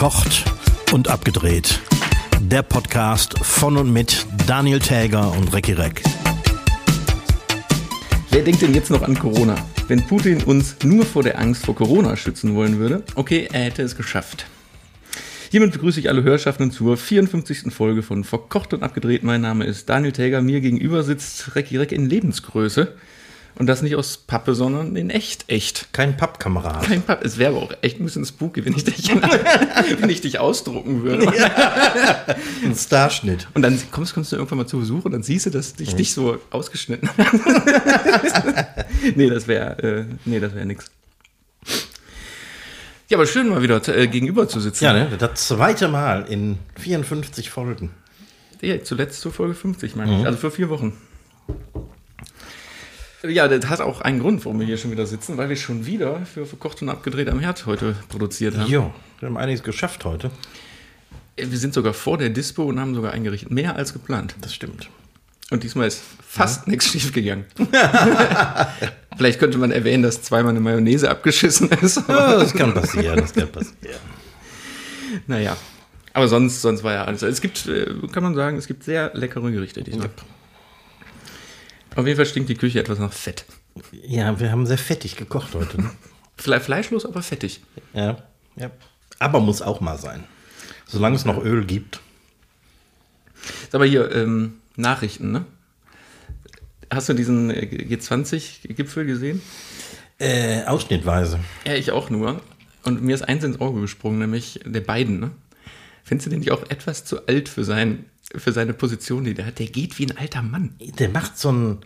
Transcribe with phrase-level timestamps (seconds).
[0.00, 0.44] Verkocht
[0.94, 1.78] und abgedreht.
[2.40, 6.02] Der Podcast von und mit Daniel Täger und Recki Reck.
[8.30, 9.56] Wer denkt denn jetzt noch an Corona?
[9.88, 13.82] Wenn Putin uns nur vor der Angst vor Corona schützen wollen würde, okay, er hätte
[13.82, 14.46] es geschafft.
[15.50, 17.70] Hiermit begrüße ich alle Hörschaffenden zur 54.
[17.70, 19.22] Folge von Verkocht und Abgedreht.
[19.22, 20.40] Mein Name ist Daniel Täger.
[20.40, 22.94] Mir gegenüber sitzt Recki Reck in Lebensgröße.
[23.56, 25.92] Und das nicht aus Pappe, sondern in echt, echt.
[25.92, 26.82] Kein Pappkamerad.
[26.82, 27.24] Kein Papp.
[27.24, 29.08] Es wäre aber auch echt ein bisschen spooky, wenn ich dich,
[29.98, 31.24] wenn ich dich ausdrucken würde.
[31.36, 32.24] Ja.
[32.64, 33.48] Ein Starschnitt.
[33.54, 35.92] Und dann kommst, kommst du irgendwann mal zu Besuch und dann siehst du, dass ich
[35.92, 35.96] mhm.
[35.98, 38.66] dich so ausgeschnitten habe.
[39.14, 40.86] nee, das wäre äh, nee, das wäre nix.
[43.08, 44.84] Ja, aber schön mal wieder äh, gegenüber zu sitzen.
[44.84, 45.10] Ja, ne?
[45.18, 47.90] Das zweite Mal in 54 Folgen.
[48.62, 50.20] Ja, zuletzt zur Folge 50, meine mhm.
[50.20, 50.26] ich.
[50.26, 50.92] Also für vier Wochen.
[53.22, 55.84] Ja, das hat auch einen Grund, warum wir hier schon wieder sitzen, weil wir schon
[55.84, 58.70] wieder für Verkocht und Abgedreht am Herd heute produziert haben.
[58.70, 60.30] Jo, wir haben einiges geschafft heute.
[61.36, 63.50] Wir sind sogar vor der Dispo und haben sogar eingerichtet.
[63.50, 64.34] Mehr als geplant.
[64.40, 64.88] Das stimmt.
[65.50, 66.70] Und diesmal ist fast ja.
[66.70, 67.44] nichts schief gegangen.
[69.16, 72.02] Vielleicht könnte man erwähnen, dass zweimal eine Mayonnaise abgeschissen ist.
[72.08, 74.00] Ja, das kann passieren, das kann passieren.
[75.26, 75.56] Naja,
[76.12, 77.22] aber sonst, sonst war ja alles.
[77.22, 80.06] Es gibt, äh, kann man sagen, es gibt sehr leckere Gerichte diesmal.
[80.06, 80.12] Ja.
[81.96, 83.44] Auf jeden Fall stinkt die Küche etwas nach Fett.
[83.92, 85.80] Ja, wir haben sehr fettig gekocht heute.
[85.80, 85.90] Ne?
[86.36, 87.60] Fleischlos, aber fettig.
[87.92, 88.18] Ja,
[88.56, 88.70] ja.
[89.18, 90.24] Aber muss auch mal sein.
[90.86, 92.00] Solange es noch Öl gibt.
[93.70, 95.44] Sag mal hier, ähm, Nachrichten, ne?
[96.92, 99.40] Hast du diesen äh, G20-Gipfel gesehen?
[100.18, 101.38] Äh, ausschnittweise.
[101.64, 102.40] Ja, ich auch nur.
[102.82, 105.30] Und mir ist eins ins Auge gesprungen, nämlich der beiden, ne?
[106.02, 109.46] Findest du den nicht auch etwas zu alt für sein für seine Position, die der
[109.46, 109.58] hat.
[109.58, 110.74] Der geht wie ein alter Mann.
[110.98, 111.78] Der macht so einen,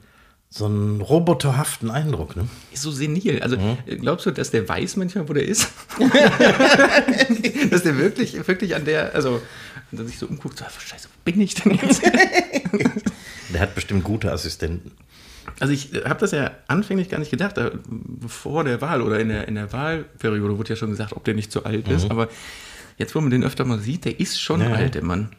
[0.51, 2.37] so einen roboterhaften Eindruck.
[2.37, 2.49] Ne?
[2.73, 3.43] Ist so senil.
[3.43, 3.79] Also mhm.
[4.01, 5.69] glaubst du, dass der weiß manchmal, wo der ist?
[7.71, 9.41] dass der wirklich, wirklich an der, also,
[9.91, 12.03] dass sich so umguckt, so, scheiße, wo bin ich denn jetzt?
[13.53, 14.93] der hat bestimmt gute Assistenten.
[15.61, 17.57] Also ich habe das ja anfänglich gar nicht gedacht,
[18.27, 21.35] vor der Wahl oder in der, in der Wahlperiode wurde ja schon gesagt, ob der
[21.35, 21.95] nicht zu alt mhm.
[21.95, 22.11] ist.
[22.11, 22.29] Aber
[22.99, 24.73] jetzt, wo man den öfter mal sieht, der ist schon ja.
[24.73, 25.31] alt, der Mann.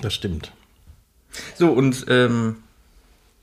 [0.00, 0.52] Das stimmt.
[1.56, 2.56] So, und ähm,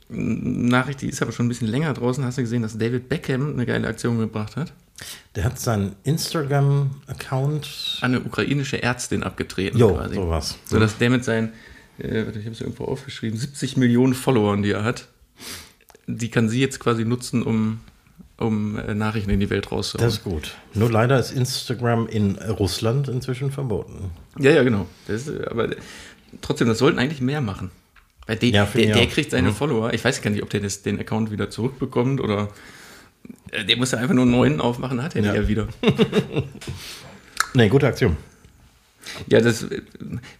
[0.09, 2.23] Nachricht, die ist aber schon ein bisschen länger draußen.
[2.23, 4.73] Hast du gesehen, dass David Beckham eine geile Aktion gebracht hat?
[5.35, 7.99] Der hat seinen Instagram-Account.
[8.01, 10.15] Eine ukrainische Ärztin abgetreten jo, quasi.
[10.15, 10.57] sowas.
[10.65, 11.53] So dass der mit seinen,
[11.99, 15.07] äh, ich habe es irgendwo aufgeschrieben, 70 Millionen Followern, die er hat,
[16.07, 17.81] die kann sie jetzt quasi nutzen, um,
[18.37, 20.07] um äh, Nachrichten in die Welt rauszuholen.
[20.07, 20.55] Das ist gut.
[20.73, 24.11] Nur leider ist Instagram in Russland inzwischen verboten.
[24.39, 24.87] Ja, ja, genau.
[25.07, 25.75] Das aber
[26.41, 27.71] trotzdem, das sollten eigentlich mehr machen.
[28.25, 29.55] Weil die, ja, der, der kriegt seine mhm.
[29.55, 29.93] Follower.
[29.93, 32.49] Ich weiß gar nicht, ob der das, den Account wieder zurückbekommt oder
[33.51, 35.33] äh, der muss ja einfach nur einen neuen aufmachen, hat er ja.
[35.33, 35.67] ja wieder.
[37.53, 38.17] nee, gute Aktion.
[39.27, 39.67] Ja, das,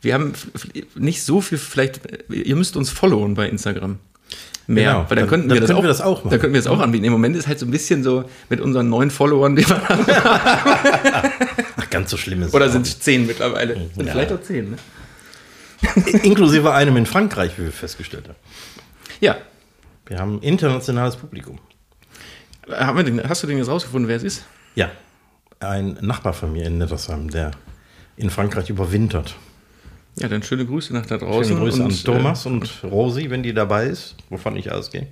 [0.01, 0.33] wir haben
[0.95, 3.99] nicht so viel, vielleicht, ihr müsst uns followen bei Instagram.
[4.69, 6.31] Mehr, genau, weil dann, könnten, dann, wir, das auch, wir das auch machen.
[6.31, 7.05] Dann könnten wir das auch anbieten.
[7.05, 10.05] Im Moment ist halt so ein bisschen so mit unseren neuen Followern, die wir haben.
[11.77, 13.75] Ach, ganz so schlimm ist Oder sind es zehn mittlerweile?
[13.75, 14.11] Ja.
[14.11, 14.77] Vielleicht auch zehn, ne?
[16.23, 18.37] Inklusive einem in Frankreich, wie wir festgestellt haben.
[19.19, 19.37] Ja.
[20.05, 21.59] Wir haben ein internationales Publikum.
[22.69, 24.45] Haben wir den, hast du den jetzt rausgefunden, wer es ist?
[24.75, 24.91] Ja.
[25.59, 27.51] Ein Nachbar von mir in Nettersheim, der
[28.15, 29.35] in Frankreich überwintert.
[30.15, 31.55] Ja, dann schöne Grüße nach da draußen.
[31.55, 35.07] Schöne Grüße und, an Thomas äh, und Rosi, wenn die dabei ist, wovon ich ausgehe.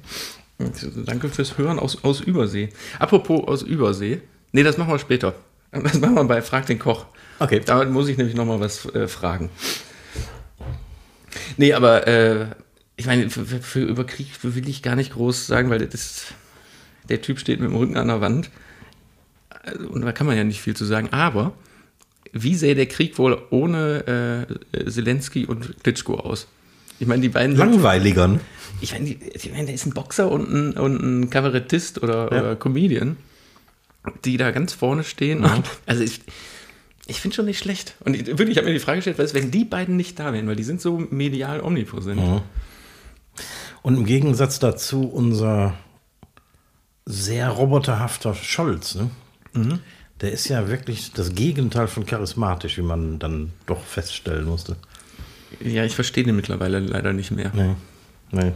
[1.06, 2.70] Danke fürs Hören aus, aus Übersee.
[2.98, 4.22] Apropos aus Übersee.
[4.52, 5.36] Nee, das machen wir später.
[5.72, 7.06] Das machen wir bei Frag den Koch.
[7.40, 7.62] Okay.
[7.64, 9.50] Da muss ich nämlich nochmal was äh, fragen.
[11.58, 12.48] Nee, aber äh,
[12.98, 16.26] ich meine, für, für, über Krieg will ich gar nicht groß sagen, weil das,
[17.10, 18.50] der Typ steht mit dem Rücken an der Wand.
[19.50, 21.10] Also, und da kann man ja nicht viel zu sagen.
[21.12, 21.54] Aber
[22.32, 26.48] wie sähe der Krieg wohl ohne äh, Zelensky und Klitschko aus?
[27.00, 27.56] Ich meine, die beiden.
[27.56, 28.40] Langweiligern.
[28.82, 32.40] Ich meine, ich meine, der ist ein Boxer und ein, und ein Kabarettist oder, ja.
[32.42, 33.18] oder Comedian,
[34.24, 35.42] die da ganz vorne stehen.
[35.42, 35.64] Mhm.
[35.86, 36.22] also ich,
[37.08, 37.96] ich finde schon nicht schlecht.
[38.04, 40.20] Und ich, wirklich, ich habe mir die Frage gestellt, was ist, wenn die beiden nicht
[40.20, 42.22] da wären, weil die sind so medial omnipräsent.
[42.22, 42.42] Mhm.
[43.82, 45.76] Und im Gegensatz dazu unser
[47.06, 49.12] sehr roboterhafter Scholz, ne?
[49.54, 49.80] Mhm.
[50.22, 54.78] Der ist ja wirklich das Gegenteil von charismatisch, wie man dann doch feststellen musste.
[55.60, 57.52] Ja, ich verstehe den mittlerweile leider nicht mehr.
[57.54, 57.76] Nee.
[58.32, 58.54] Nee.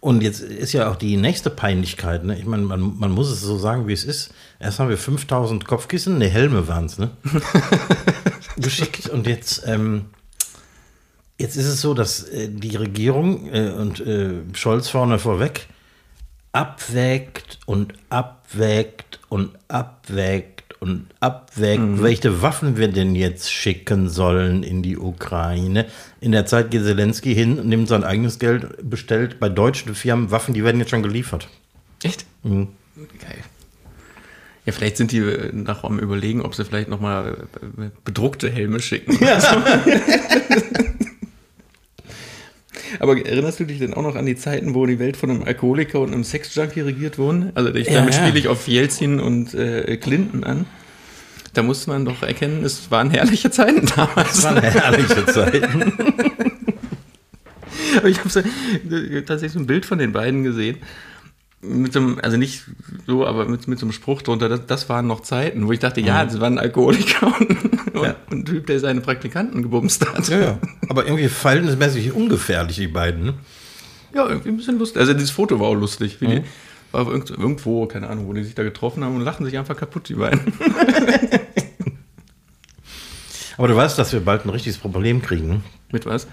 [0.00, 2.38] Und jetzt ist ja auch die nächste Peinlichkeit, ne?
[2.38, 4.32] Ich meine, man, man muss es so sagen, wie es ist.
[4.60, 7.10] Erst haben wir 5000 Kopfkissen, ne, Helme waren es, ne?
[8.58, 9.08] Geschickt.
[9.08, 10.06] Und jetzt, ähm,
[11.38, 15.66] jetzt ist es so, dass äh, die Regierung äh, und äh, Scholz vorne vorweg
[16.52, 22.02] abwägt und abwägt und abwägt und abwägt, Mhm.
[22.02, 25.86] welche Waffen wir denn jetzt schicken sollen in die Ukraine.
[26.20, 30.52] In der Zeit geht Zelensky hin, nimmt sein eigenes Geld, bestellt bei deutschen Firmen Waffen,
[30.54, 31.48] die werden jetzt schon geliefert.
[32.02, 32.26] Echt?
[32.42, 32.68] Mhm.
[33.20, 33.38] Geil.
[34.70, 37.48] Ja, vielleicht sind die äh, nach am überlegen, ob sie vielleicht nochmal
[38.04, 39.18] bedruckte Helme schicken.
[43.00, 45.42] Aber erinnerst du dich denn auch noch an die Zeiten, wo die Welt von einem
[45.42, 47.50] Alkoholiker und einem Sexjunkie regiert wurden?
[47.56, 48.20] Also ich, Ja, damit ja.
[48.20, 50.66] spiele ich auf Jelzin und äh, Clinton an.
[51.52, 54.42] Da musste man doch erkennen, es waren herrliche Zeiten damals.
[54.42, 55.92] Das waren herrliche Zeiten.
[57.96, 60.76] Aber ich habe so, äh, tatsächlich so ein Bild von den beiden gesehen.
[61.62, 62.64] Mit so einem, also nicht
[63.06, 65.78] so, aber mit, mit so einem Spruch drunter, das, das waren noch Zeiten, wo ich
[65.78, 68.16] dachte, ja, das waren Alkoholiker und, Ja.
[68.30, 70.26] und ein Typ, der seine Praktikanten gebumst hat.
[70.28, 70.58] Ja, ja.
[70.88, 73.24] Aber irgendwie verhältnismäßig ungefährlich, die beiden.
[73.24, 73.34] ne?
[74.14, 75.00] Ja, irgendwie ein bisschen lustig.
[75.00, 76.20] Also dieses Foto war auch lustig.
[76.20, 76.30] Wie Mhm.
[76.30, 76.42] die,
[76.92, 79.76] war irgend, irgendwo, keine Ahnung, wo die sich da getroffen haben und lachen sich einfach
[79.76, 80.40] kaputt, die beiden.
[83.56, 85.48] Aber du weißt, dass wir bald ein richtiges Problem kriegen.
[85.48, 85.60] ne?
[85.92, 86.26] Mit was?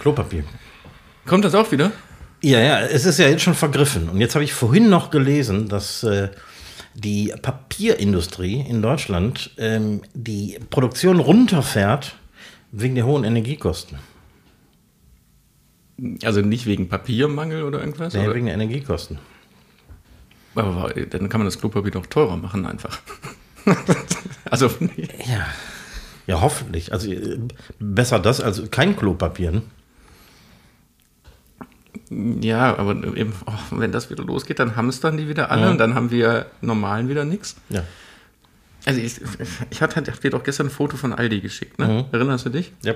[0.00, 0.44] Klopapier.
[1.26, 1.92] Kommt das auch wieder?
[2.42, 4.08] Ja, ja, es ist ja jetzt schon vergriffen.
[4.08, 6.28] Und jetzt habe ich vorhin noch gelesen, dass äh,
[6.94, 12.16] die Papierindustrie in Deutschland ähm, die Produktion runterfährt
[12.72, 13.98] wegen der hohen Energiekosten.
[16.24, 18.14] Also nicht wegen Papiermangel oder irgendwas?
[18.14, 18.34] Nee, oder?
[18.34, 19.18] wegen der Energiekosten.
[20.54, 23.00] Aber dann kann man das Klopapier doch teurer machen einfach.
[24.50, 24.70] also,
[25.26, 25.46] Ja.
[26.26, 26.92] Ja, hoffentlich.
[26.92, 27.40] Also äh,
[27.80, 29.62] besser das als kein Klopapier.
[32.10, 35.70] Ja, aber eben, oh, wenn das wieder losgeht, dann hamstern die wieder alle Ja.
[35.70, 37.56] und dann haben wir normalen wieder nichts.
[37.68, 37.84] Ja.
[38.84, 39.20] Also ich,
[39.70, 41.86] ich hatte hab dir doch gestern ein Foto von Aldi geschickt, ne?
[41.86, 42.04] Mhm.
[42.12, 42.72] Erinnerst du dich?
[42.82, 42.94] ja.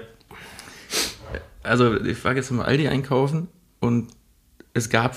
[1.62, 3.48] Also ich war gestern mal Aldi einkaufen
[3.80, 4.08] und
[4.74, 5.16] es gab,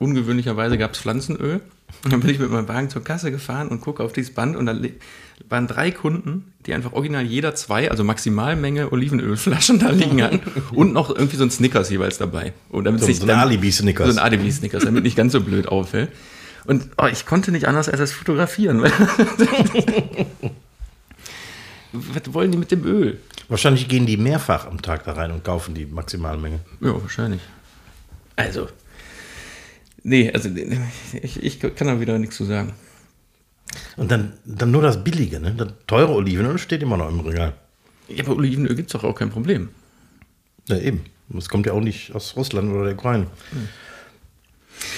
[0.00, 1.60] ungewöhnlicherweise gab es Pflanzenöl.
[2.04, 4.56] Und dann bin ich mit meinem Wagen zur Kasse gefahren und gucke auf dieses Band
[4.56, 4.76] und da
[5.48, 10.40] waren drei Kunden, die einfach original jeder zwei, also Maximalmenge Olivenölflaschen da liegen hatten
[10.74, 12.52] und noch irgendwie so ein Snickers jeweils dabei.
[12.68, 14.14] Und damit So, sich so ein Alibi-Snickers.
[14.14, 16.10] So ein Alibi-Snickers, damit nicht ganz so blöd auffällt.
[16.66, 18.82] Und oh, ich konnte nicht anders als das fotografieren.
[21.92, 23.18] Was wollen die mit dem Öl?
[23.48, 26.60] Wahrscheinlich gehen die mehrfach am Tag da rein und kaufen die Maximalmenge.
[26.80, 27.40] Ja, wahrscheinlich.
[28.36, 28.68] Also.
[30.08, 30.48] Nee, also
[31.22, 32.72] ich, ich kann da wieder nichts zu sagen.
[33.96, 35.54] Und dann, dann nur das Billige, ne?
[35.54, 37.54] Das teure Olivenöl steht immer noch im Regal.
[38.08, 39.68] Ja, aber Olivenöl gibt es doch auch kein Problem.
[40.68, 41.04] Ja, eben.
[41.28, 43.26] Das kommt ja auch nicht aus Russland oder der Ukraine.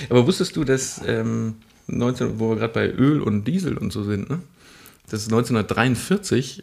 [0.08, 1.56] Aber wusstest du, dass ähm,
[1.88, 4.40] 19, wo wir gerade bei Öl und Diesel und so sind, ne?
[5.08, 6.62] dass es 1943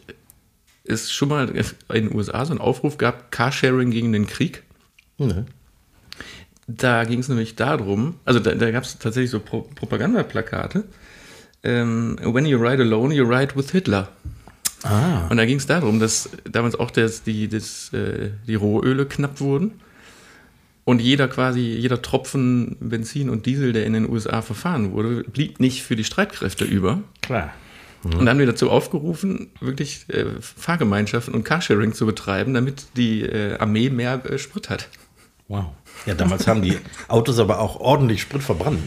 [0.84, 4.62] es schon mal in den USA so einen Aufruf gab, Carsharing gegen den Krieg.
[5.18, 5.44] Ne?
[6.70, 10.84] Da ging es nämlich darum, also da, da gab es tatsächlich so Pro Propagandaplakate.
[11.64, 14.08] Ähm, When you ride alone, you ride with Hitler.
[14.82, 15.26] Ah.
[15.28, 19.40] Und da ging es darum, dass damals auch das, die, das, äh, die Rohöle knapp
[19.40, 19.80] wurden.
[20.84, 25.60] Und jeder quasi, jeder Tropfen Benzin und Diesel, der in den USA verfahren wurde, blieb
[25.60, 27.02] nicht für die Streitkräfte über.
[27.22, 27.52] Klar.
[28.04, 33.22] Und dann haben wir dazu aufgerufen, wirklich äh, Fahrgemeinschaften und Carsharing zu betreiben, damit die
[33.22, 34.88] äh, Armee mehr äh, Sprit hat.
[35.48, 35.66] Wow.
[36.06, 36.76] Ja, damals haben die
[37.08, 38.80] Autos aber auch ordentlich Sprit verbrannt.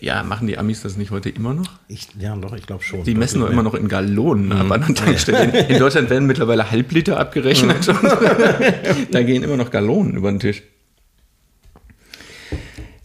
[0.00, 1.70] Ja, machen die Amis das nicht heute immer noch?
[1.88, 3.04] Ich, ja, doch, ich glaube schon.
[3.04, 5.44] Die messen doch immer noch in Gallonen ab an der Tankstelle.
[5.44, 7.86] In, in Deutschland werden mittlerweile Halbliter abgerechnet.
[9.10, 10.62] da gehen immer noch Gallonen über den Tisch.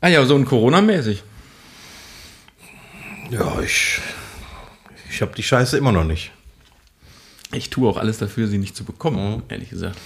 [0.01, 1.24] Ah ja, so ein Corona-mäßig.
[3.30, 4.00] Ja, ich,
[5.10, 6.32] ich habe die Scheiße immer noch nicht.
[7.51, 9.98] Ich tue auch alles dafür, sie nicht zu bekommen, ehrlich gesagt.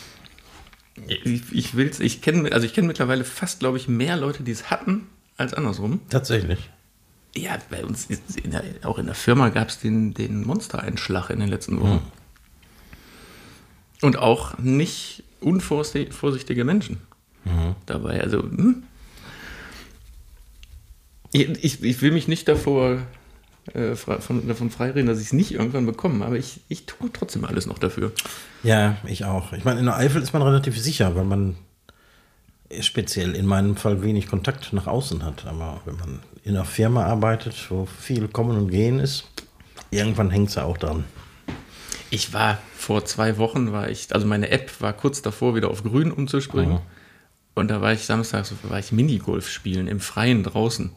[1.08, 4.52] Ich, ich will's, ich kenne, also ich kenne mittlerweile fast, glaube ich, mehr Leute, die
[4.52, 5.08] es hatten,
[5.38, 6.02] als andersrum.
[6.10, 6.70] Tatsächlich.
[7.36, 11.40] Ja, bei uns, in der, auch in der Firma gab es den, den Monstereinschlag in
[11.40, 12.02] den letzten Wochen.
[14.02, 17.00] Und auch nicht unvorsichtige Menschen
[17.86, 18.22] dabei.
[18.22, 18.84] Also, hm?
[21.32, 23.02] ich, ich will mich nicht davor
[23.74, 27.46] äh, von, davon freireden, dass ich es nicht irgendwann bekomme, aber ich, ich tue trotzdem
[27.46, 28.12] alles noch dafür.
[28.64, 29.54] Ja, ich auch.
[29.54, 31.56] Ich meine, in der Eifel ist man relativ sicher, weil man
[32.82, 35.46] speziell in meinem Fall wenig Kontakt nach außen hat.
[35.46, 39.26] Aber wenn man in einer Firma arbeitet, wo viel Kommen und Gehen ist,
[39.92, 41.04] irgendwann hängt es ja auch dran.
[42.10, 45.84] Ich war vor zwei Wochen, war ich, also meine App war kurz davor, wieder auf
[45.84, 46.80] grün umzuspringen.
[47.56, 50.92] Und da war ich samstags, war ich Minigolf spielen im Freien draußen.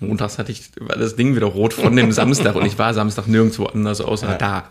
[0.00, 3.26] Montags hatte ich, war das Ding wieder rot von dem Samstag und ich war Samstag
[3.28, 4.38] nirgendwo anders außer Ja.
[4.38, 4.64] da.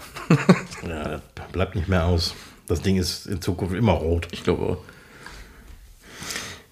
[0.87, 2.35] Ja, das bleibt nicht mehr aus.
[2.67, 4.27] Das Ding ist in Zukunft immer rot.
[4.31, 4.77] Ich glaube auch.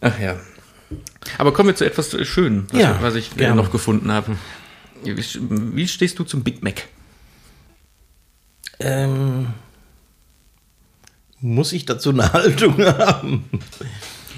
[0.02, 0.36] Ach ja.
[1.38, 3.56] Aber kommen wir zu etwas Schönem, was, Ja, was ich äh, gerne.
[3.56, 4.36] noch gefunden habe.
[5.04, 6.84] Wie, wie stehst du zum Big Mac?
[8.80, 9.48] Ähm,
[11.40, 13.46] muss ich dazu eine Haltung haben?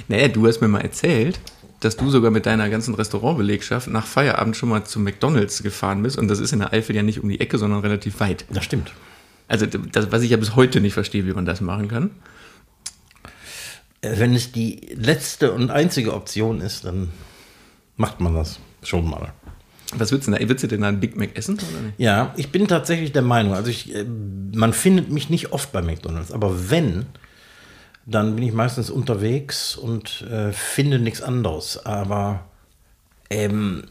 [0.08, 1.40] Naja, du hast mir mal erzählt,
[1.86, 6.18] dass du sogar mit deiner ganzen Restaurantbelegschaft nach Feierabend schon mal zum McDonalds gefahren bist.
[6.18, 8.46] Und das ist in der Eifel ja nicht um die Ecke, sondern relativ weit.
[8.50, 8.92] Das stimmt.
[9.48, 12.10] Also, das, was ich ja bis heute nicht verstehe, wie man das machen kann.
[14.02, 17.10] Äh, Wenn es die letzte und einzige Option ist, dann
[17.98, 19.32] macht man das schon mal.
[19.96, 21.56] Was würdest du denn, würdest du denn einen Big Mac essen?
[21.56, 22.00] Oder nicht?
[22.00, 24.04] Ja, ich bin tatsächlich der Meinung, also ich, äh,
[24.54, 27.06] man findet mich nicht oft bei McDonalds, aber wenn,
[28.06, 31.86] dann bin ich meistens unterwegs und äh, finde nichts anderes.
[31.86, 32.46] Aber
[33.30, 33.86] ähm,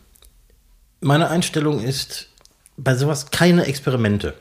[1.01, 2.29] meine Einstellung ist,
[2.77, 4.35] bei sowas keine Experimente.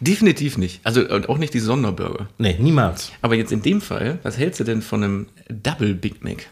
[0.00, 0.80] Definitiv nicht.
[0.84, 2.28] Also und auch nicht die Sonderburger.
[2.38, 3.12] Nee, niemals.
[3.22, 6.46] Aber jetzt in dem Fall, was hältst du denn von einem Double Big Mac?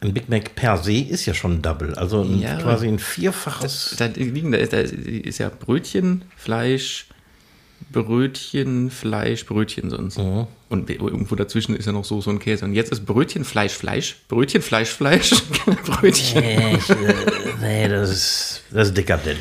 [0.00, 2.56] Ein Big Mac per se ist ja schon Double, also ein, Ja.
[2.60, 3.94] quasi ein vierfaches.
[3.98, 7.06] Da liegen, da ist, da ist ja Brötchen, Fleisch,
[7.90, 10.18] Brötchen, Fleisch, Brötchen sonst.
[10.68, 12.64] Und irgendwo dazwischen ist ja noch Soße und Käse.
[12.64, 15.32] Und jetzt ist Brötchen, Fleisch, Fleisch, Brötchen, Fleisch, Fleisch,
[15.86, 16.42] Brötchen.
[16.42, 17.14] Nee, ich, äh,
[17.60, 19.38] nee das, ist, das ist dekadent.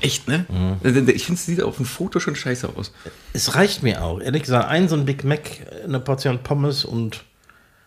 [0.00, 0.46] Echt, ne?
[0.84, 2.92] Ich finde, es sieht auf dem Foto schon scheiße aus.
[3.32, 4.20] Es reicht mir auch.
[4.20, 5.40] Ehrlich gesagt, ein so ein Big Mac,
[5.84, 7.24] eine Portion Pommes und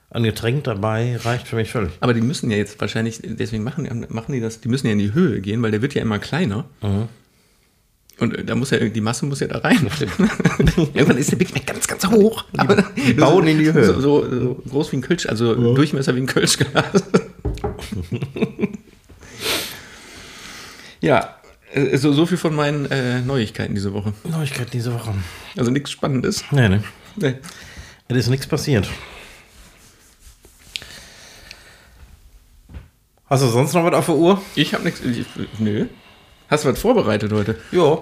[0.10, 1.94] ein Getränk dabei reicht für mich völlig.
[2.02, 5.00] Aber die müssen ja jetzt wahrscheinlich, deswegen machen, machen die das, die müssen ja in
[5.00, 6.66] die Höhe gehen, weil der wird ja immer kleiner.
[8.22, 9.86] Und äh, da muss ja, die Masse muss ja da rein.
[10.94, 12.46] Irgendwann ist der Big Mac ganz, ganz hoch.
[12.56, 13.84] Aber die bauen in die Höhe.
[13.86, 17.04] So, so, so groß wie ein Kölsch, also Durchmesser wie ein Kölschglas.
[21.02, 21.36] ja,
[21.74, 24.14] äh, so, so viel von meinen äh, Neuigkeiten diese Woche.
[24.24, 25.14] Neuigkeit diese Woche.
[25.58, 26.44] Also nichts Spannendes.
[26.52, 26.80] Nee, nee.
[27.16, 27.36] Nee.
[28.08, 28.90] Es ist nichts passiert.
[33.28, 34.42] Hast du sonst noch was auf der Uhr?
[34.56, 35.02] Ich habe nichts.
[35.02, 35.26] ich-
[35.60, 35.88] Nö.
[36.52, 37.58] Hast du was vorbereitet heute?
[37.72, 38.02] Ja.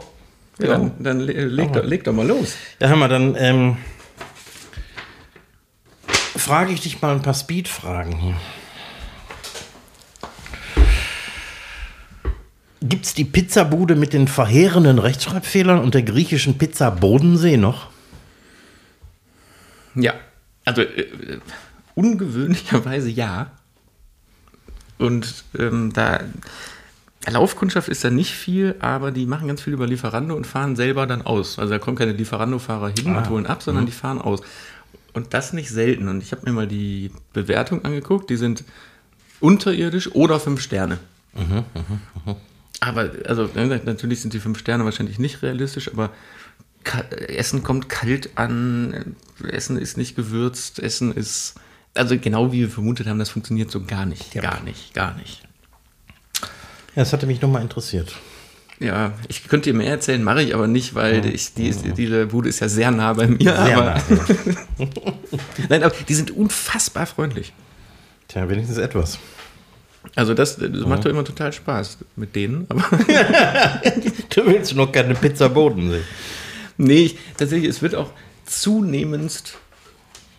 [0.58, 2.56] Ja, dann, dann le- leg, doch, leg doch mal los.
[2.82, 3.78] Ja, hör mal, dann ähm,
[6.36, 8.36] frage ich dich mal ein paar Speed-Fragen hier.
[12.82, 17.90] Gibt es die Pizzabude mit den verheerenden Rechtschreibfehlern und der griechischen Pizza Bodensee noch?
[19.96, 20.14] Ja,
[20.66, 21.40] also äh,
[21.96, 23.52] ungewöhnlicherweise ja.
[24.98, 26.22] Und ähm, da
[27.28, 31.06] Laufkundschaft ist da nicht viel, aber die machen ganz viel über Lieferando und fahren selber
[31.06, 31.60] dann aus.
[31.60, 34.42] Also da kommen keine Lieferando-Fahrer hin und holen ab, sondern die fahren aus.
[35.14, 36.08] Und das nicht selten.
[36.08, 38.30] Und ich habe mir mal die Bewertung angeguckt.
[38.30, 38.64] Die sind
[39.42, 40.98] unterirdisch oder fünf Sterne.
[42.80, 43.50] Aber, also
[43.86, 46.12] natürlich sind die fünf Sterne wahrscheinlich nicht realistisch, aber
[47.28, 51.56] Essen kommt kalt an, Essen ist nicht gewürzt, Essen ist,
[51.94, 54.42] also genau wie wir vermutet haben, das funktioniert so gar nicht, Ja.
[54.42, 55.44] gar nicht, gar nicht.
[57.00, 58.14] Ja, das hatte mich nochmal interessiert.
[58.78, 62.26] Ja, ich könnte dir mehr erzählen, mache ich aber nicht, weil ich, die ist, diese
[62.26, 63.56] Bude ist ja sehr nah bei mir.
[63.56, 64.28] Sehr aber, nah.
[65.70, 67.54] Nein, aber die sind unfassbar freundlich.
[68.28, 69.18] Tja, wenigstens etwas.
[70.14, 72.66] Also das, das macht doch immer total Spaß mit denen.
[72.68, 72.82] Aber
[74.36, 76.02] Du willst noch keine Pizza Bodensee.
[76.76, 78.10] Nee, ich, tatsächlich, es wird auch
[78.46, 79.54] zunehmend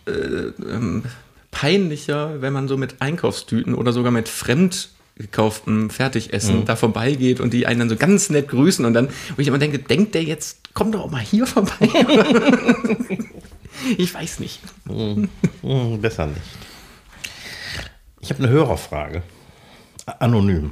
[0.05, 1.05] äh, ähm,
[1.49, 4.89] peinlicher, wenn man so mit Einkaufstüten oder sogar mit fremd
[5.21, 9.41] gekauftem Fertigessen da vorbeigeht und die einen dann so ganz nett grüßen und dann, wo
[9.41, 11.71] ich immer denke, denkt der jetzt, komm doch auch mal hier vorbei.
[13.97, 14.59] ich weiß nicht.
[14.87, 15.29] Hm,
[16.01, 16.41] besser nicht.
[18.21, 19.23] Ich habe eine Hörerfrage.
[20.19, 20.71] Anonym.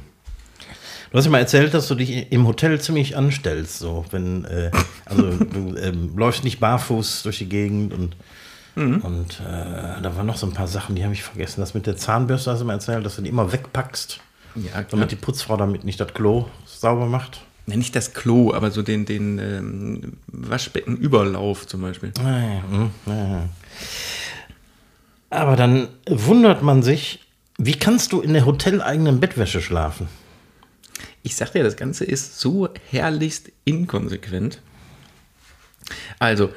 [1.10, 4.70] Du hast ja mal erzählt, dass du dich im Hotel ziemlich anstellst, so wenn, äh,
[5.04, 8.14] also du ähm, läufst nicht barfuß durch die Gegend und
[8.76, 11.60] und äh, da waren noch so ein paar Sachen, die habe ich vergessen.
[11.60, 14.20] Das mit der Zahnbürste hast du mal erzählt, dass du die immer wegpackst,
[14.54, 17.42] Ja, damit die Putzfrau damit nicht das Klo sauber macht.
[17.66, 22.12] Ja, nicht das Klo, aber so den, den ähm, Waschbeckenüberlauf zum Beispiel.
[22.18, 23.48] Ah, ja, hm, ja, ja.
[25.30, 27.20] Aber dann wundert man sich,
[27.58, 30.08] wie kannst du in der hoteleigenen Bettwäsche schlafen?
[31.22, 34.60] Ich sag dir, das Ganze ist so herrlichst inkonsequent.
[36.18, 36.50] Also,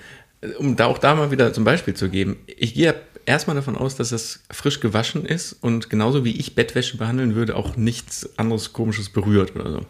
[0.58, 3.96] um da auch da mal wieder zum Beispiel zu geben, ich gehe erstmal davon aus,
[3.96, 8.74] dass es frisch gewaschen ist und genauso wie ich Bettwäsche behandeln würde, auch nichts anderes
[8.74, 9.86] komisches berührt oder so.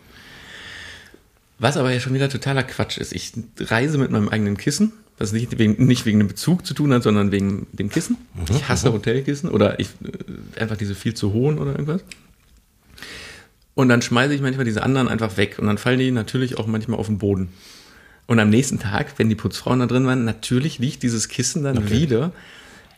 [1.60, 3.14] Was aber ja schon wieder totaler Quatsch ist.
[3.14, 6.92] Ich reise mit meinem eigenen Kissen, was nicht wegen, nicht wegen dem Bezug zu tun
[6.94, 8.18] hat, sondern wegen dem Kissen.
[8.50, 12.04] Ich hasse Hotelkissen oder ich, äh, einfach diese viel zu hohen oder irgendwas.
[13.76, 15.58] Und dann schmeiße ich manchmal diese anderen einfach weg.
[15.60, 17.50] Und dann fallen die natürlich auch manchmal auf den Boden.
[18.26, 21.90] Und am nächsten Tag, wenn die Putzfrauen da drin waren, natürlich liegt dieses Kissen dann
[21.90, 22.32] wieder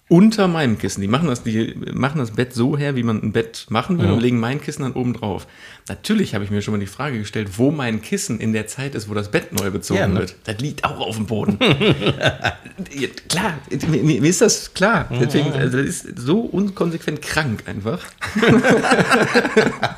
[0.08, 1.02] unter meinem Kissen.
[1.02, 4.10] Die machen das, die machen das Bett so her, wie man ein Bett machen würde
[4.10, 4.14] Mhm.
[4.16, 5.48] und legen mein Kissen dann oben drauf.
[5.90, 8.94] Natürlich habe ich mir schon mal die Frage gestellt, wo mein Kissen in der Zeit
[8.94, 10.20] ist, wo das Bett neu bezogen Ja, ne?
[10.20, 10.36] wird.
[10.44, 11.58] Das liegt auch auf dem Boden.
[11.62, 13.58] ja, klar,
[13.90, 15.10] mir, mir ist das klar.
[15.20, 18.00] Deswegen, also das ist so unkonsequent krank einfach.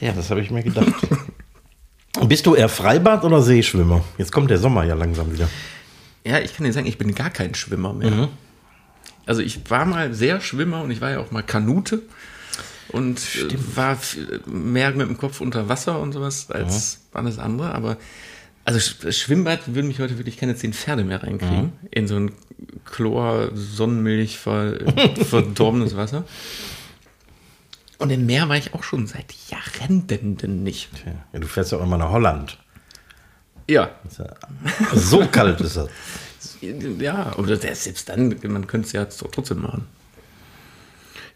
[0.00, 0.92] Ja, das habe ich mir gedacht.
[2.26, 4.04] Bist du eher Freibad oder Seeschwimmer?
[4.18, 5.48] Jetzt kommt der Sommer ja langsam wieder.
[6.24, 8.10] Ja, ich kann dir sagen, ich bin gar kein Schwimmer mehr.
[8.10, 8.28] Mhm.
[9.26, 12.02] Also ich war mal sehr Schwimmer und ich war ja auch mal Kanute
[12.88, 14.16] und äh, war f-
[14.46, 17.74] mehr mit dem Kopf unter Wasser und sowas als alles andere.
[17.74, 17.96] Aber
[18.66, 22.32] also Sch- Schwimmbad würden mich heute wirklich keine zehn Pferde mehr reinkriegen in so ein
[22.86, 24.78] Chlor, Sonnenmilch ver,
[25.24, 26.24] verdorbenes Wasser.
[27.98, 30.90] Und im Meer war ich auch schon seit Jahrenden nicht.
[31.32, 32.58] Ja, du fährst ja auch immer nach Holland.
[33.68, 34.34] Ja, ja-
[34.94, 35.88] So kalt ist das.
[36.98, 39.86] Ja, oder der, selbst dann, man könnte es ja trotzdem machen.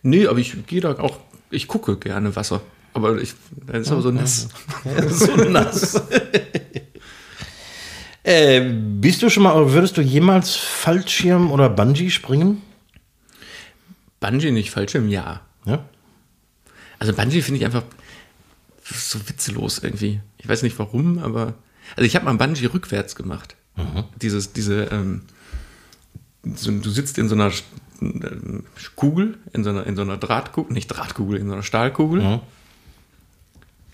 [0.03, 1.19] Nee, aber ich gehe da auch,
[1.51, 2.61] ich gucke gerne Wasser.
[2.95, 3.35] Aber ich,
[3.67, 4.49] das ist aber so nass.
[5.11, 6.03] so nass.
[8.25, 12.63] äh, bist du schon mal, würdest du jemals Fallschirm oder Bungee springen?
[14.21, 15.43] Bungee nicht falsch im Jahr.
[15.65, 15.85] Ja.
[16.99, 17.85] Also Bungee finde ich einfach
[18.85, 20.21] so witzlos irgendwie.
[20.39, 21.55] Ich weiß nicht warum, aber.
[21.97, 23.57] Also ich habe mal Bungee rückwärts gemacht.
[24.21, 25.23] Dieses, diese, ähm,
[26.55, 27.53] so, du sitzt in so einer
[28.01, 28.65] ähm,
[28.97, 32.21] Kugel, in so einer, in so einer Drahtkugel, nicht Drahtkugel, in so einer Stahlkugel.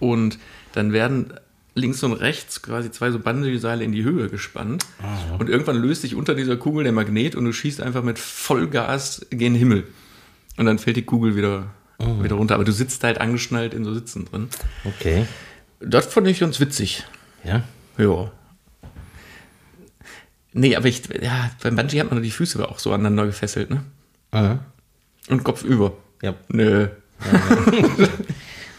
[0.00, 0.38] Und
[0.72, 1.34] dann werden
[1.74, 4.86] links und rechts quasi zwei so Bungee-Seile in die Höhe gespannt.
[5.38, 9.26] Und irgendwann löst sich unter dieser Kugel der Magnet und du schießt einfach mit Vollgas
[9.30, 9.84] gen Himmel.
[10.56, 11.66] Und dann fällt die Kugel wieder,
[12.22, 12.54] wieder runter.
[12.54, 14.48] Aber du sitzt halt angeschnallt in so Sitzen drin.
[14.84, 15.26] Okay.
[15.80, 17.04] Das fand ich ganz witzig.
[17.42, 17.64] Ja.
[17.98, 18.30] Ja.
[20.52, 23.84] Nee, aber ich, ja, beim Bungee hat man die Füße auch so aneinander gefesselt, ne?
[24.32, 24.58] Mhm.
[25.28, 25.92] Und Kopf über.
[26.22, 26.34] Ja.
[26.48, 26.88] Nö.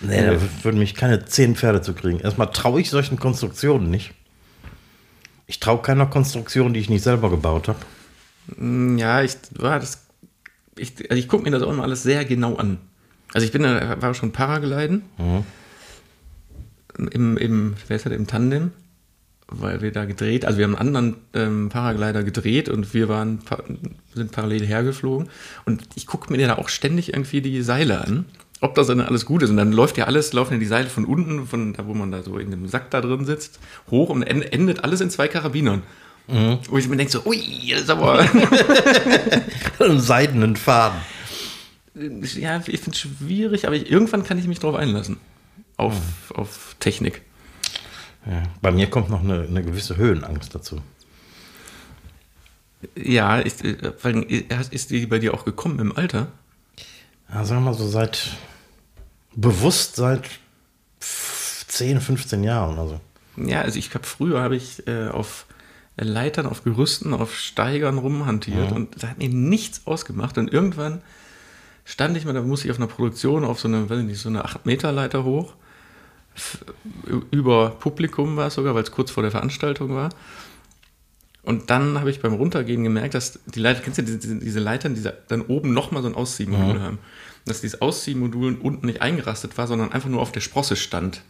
[0.02, 2.20] Nee, da würden mich keine zehn Pferde zu kriegen.
[2.20, 4.14] Erstmal traue ich solchen Konstruktionen nicht.
[5.48, 7.80] Ich traue keiner Konstruktion, die ich nicht selber gebaut habe.
[8.58, 10.06] Hm, Ja, ich war das.
[10.78, 12.78] Ich, also ich gucke mir das auch immer alles sehr genau an.
[13.34, 15.04] Also ich bin war schon Paragliden.
[17.12, 18.72] Im, im, wer ist das, im Tandem,
[19.48, 23.40] weil wir da gedreht, also wir haben einen anderen ähm, Paraglider gedreht und wir waren,
[24.14, 25.30] sind parallel hergeflogen.
[25.66, 28.26] Und ich gucke mir da auch ständig irgendwie die Seile an,
[28.62, 29.52] ob das dann alles gut ist.
[29.52, 32.12] Und dann läuft ja alles, laufen ja die Seile von unten, von da, wo man
[32.12, 33.60] da so in dem Sack da drin sitzt,
[33.92, 35.84] hoch und en- endet alles in zwei Karabinern.
[36.28, 38.20] Wo ich mir denke so, ui, das ist aber...
[39.80, 41.00] Einen seidenen Faden.
[41.94, 45.18] ja, ich finde es schwierig, aber ich, irgendwann kann ich mich drauf einlassen.
[45.78, 45.96] Auf,
[46.34, 47.22] auf Technik.
[48.26, 48.44] Ja.
[48.62, 50.82] Bei mir kommt noch eine, eine gewisse Höhenangst dazu.
[52.96, 56.28] Ja, ist, äh, äh, ist die bei dir auch gekommen im Alter?
[57.30, 58.36] Ja, sagen wir mal so seit
[59.36, 60.30] bewusst seit
[61.00, 62.80] 10, 15 Jahren.
[62.80, 63.00] Also.
[63.38, 65.46] Ja, also ich habe früher habe ich äh, auf
[65.98, 70.38] Leitern, auf Gerüsten, auf Steigern rumhantiert und da hat mir nichts ausgemacht.
[70.38, 71.02] Und irgendwann
[71.86, 74.20] stand ich mal, da musste ich auf einer Produktion auf so eine, weiß ich nicht,
[74.20, 75.54] so eine 8 Meter Leiter hoch.
[77.32, 80.10] Über Publikum war es sogar, weil es kurz vor der Veranstaltung war.
[81.44, 84.60] Und dann habe ich beim Runtergehen gemerkt, dass die Leiter, kennst du diese, diese- diese
[84.60, 86.98] Leitern, die dann oben nochmal so ein Ausziehmodul haben?
[87.46, 91.22] Dass dieses Ausziehmodul unten nicht eingerastet war, sondern einfach nur auf der Sprosse stand.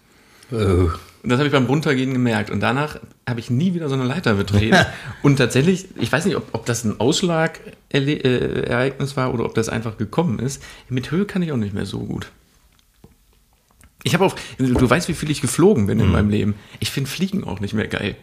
[1.23, 2.49] Und das habe ich beim Runtergehen gemerkt.
[2.51, 4.77] Und danach habe ich nie wieder so eine Leiter betreten.
[5.23, 9.97] und tatsächlich, ich weiß nicht, ob, ob das ein Ausschlag-Ereignis war oder ob das einfach
[9.97, 10.63] gekommen ist.
[10.87, 12.31] Mit Höhe kann ich auch nicht mehr so gut.
[14.05, 16.53] Ich habe auch, du weißt, wie viel ich geflogen bin in meinem Leben.
[16.79, 18.15] Ich finde Fliegen auch nicht mehr geil.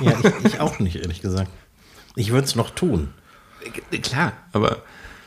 [0.00, 1.50] Ja, ich, ich auch nicht, ehrlich gesagt.
[2.14, 3.08] Ich würde es noch tun.
[3.90, 4.82] Äh, Klar, aber.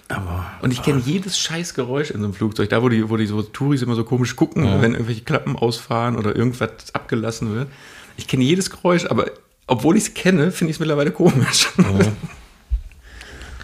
[0.08, 2.70] Aber Und ich kenne jedes scheiß Geräusch in so einem Flugzeug.
[2.70, 6.16] Da, wo die, wo die so Touris immer so komisch gucken, wenn irgendwelche Klappen ausfahren
[6.16, 7.68] oder irgendwas abgelassen wird.
[8.16, 9.30] Ich kenne jedes Geräusch, aber
[9.68, 11.68] obwohl ich es kenne, finde ich es mittlerweile komisch.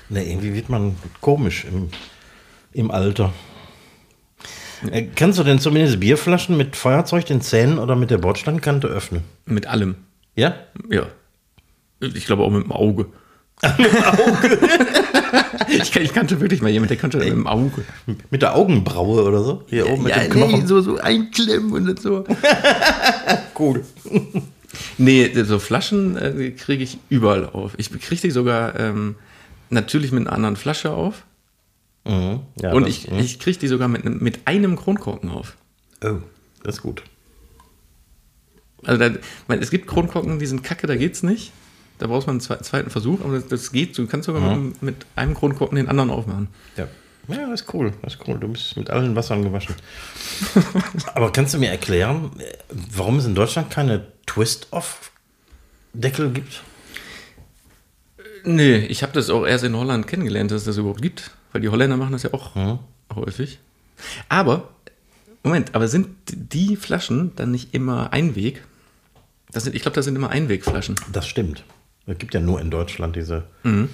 [0.09, 1.87] ne, irgendwie wird man komisch im,
[2.73, 3.31] im Alter.
[4.91, 9.23] Äh, kannst du denn zumindest Bierflaschen mit Feuerzeug, den Zähnen oder mit der Bordsteinkante öffnen?
[9.45, 9.95] Mit allem.
[10.35, 10.55] Ja?
[10.89, 11.03] Ja.
[11.99, 13.05] Ich glaube auch mit dem Auge.
[15.69, 17.83] ich, kan- ich kannte wirklich mal jemanden, der konnte mit dem Auge.
[18.29, 19.63] Mit der Augenbraue oder so?
[19.67, 20.59] Hier oben mit ja, dem Knochen.
[20.61, 22.25] nee, so, so einklemmen und so.
[23.59, 23.83] cool.
[24.97, 27.73] Nee, so Flaschen äh, kriege ich überall auf.
[27.77, 29.15] Ich kriege die sogar ähm,
[29.69, 31.23] natürlich mit einer anderen Flasche auf.
[32.05, 32.41] Mhm.
[32.61, 35.55] Ja, und das- ich, ich kriege die sogar mit, einem- mit einem Kronkorken auf.
[36.03, 36.17] Oh,
[36.63, 37.03] das ist gut.
[38.85, 39.11] Also da,
[39.47, 41.51] meine, es gibt Kronkorken, die sind kacke, da geht's nicht.
[41.99, 43.97] Da brauchst man einen zwe- zweiten Versuch, aber das, das geht.
[43.97, 44.67] Du kannst sogar Mhm.
[44.69, 46.49] mit, mit einem Kronkorken den anderen aufmachen.
[46.75, 46.87] Ja.
[47.29, 47.93] Ja, das ist cool.
[48.01, 48.37] Das ist cool.
[48.37, 49.75] Du bist mit allen Wassern gewaschen.
[51.15, 52.43] Aber kannst du mir erklären, äh,
[52.93, 56.61] warum es in Deutschland keine Twist-Off-Deckel gibt?
[58.43, 61.31] Nee, ich habe das auch erst in Holland kennengelernt, dass es das überhaupt gibt.
[61.53, 62.79] Weil die Holländer machen das ja auch Mhm.
[63.15, 63.59] häufig.
[64.27, 64.69] Aber,
[65.43, 68.63] Moment, aber sind die Flaschen dann nicht immer Einweg?
[69.51, 70.95] Das sind, ich glaube, das sind immer Einwegflaschen.
[71.11, 71.63] Das stimmt.
[72.07, 73.43] Es gibt ja nur in Deutschland diese.
[73.63, 73.89] Und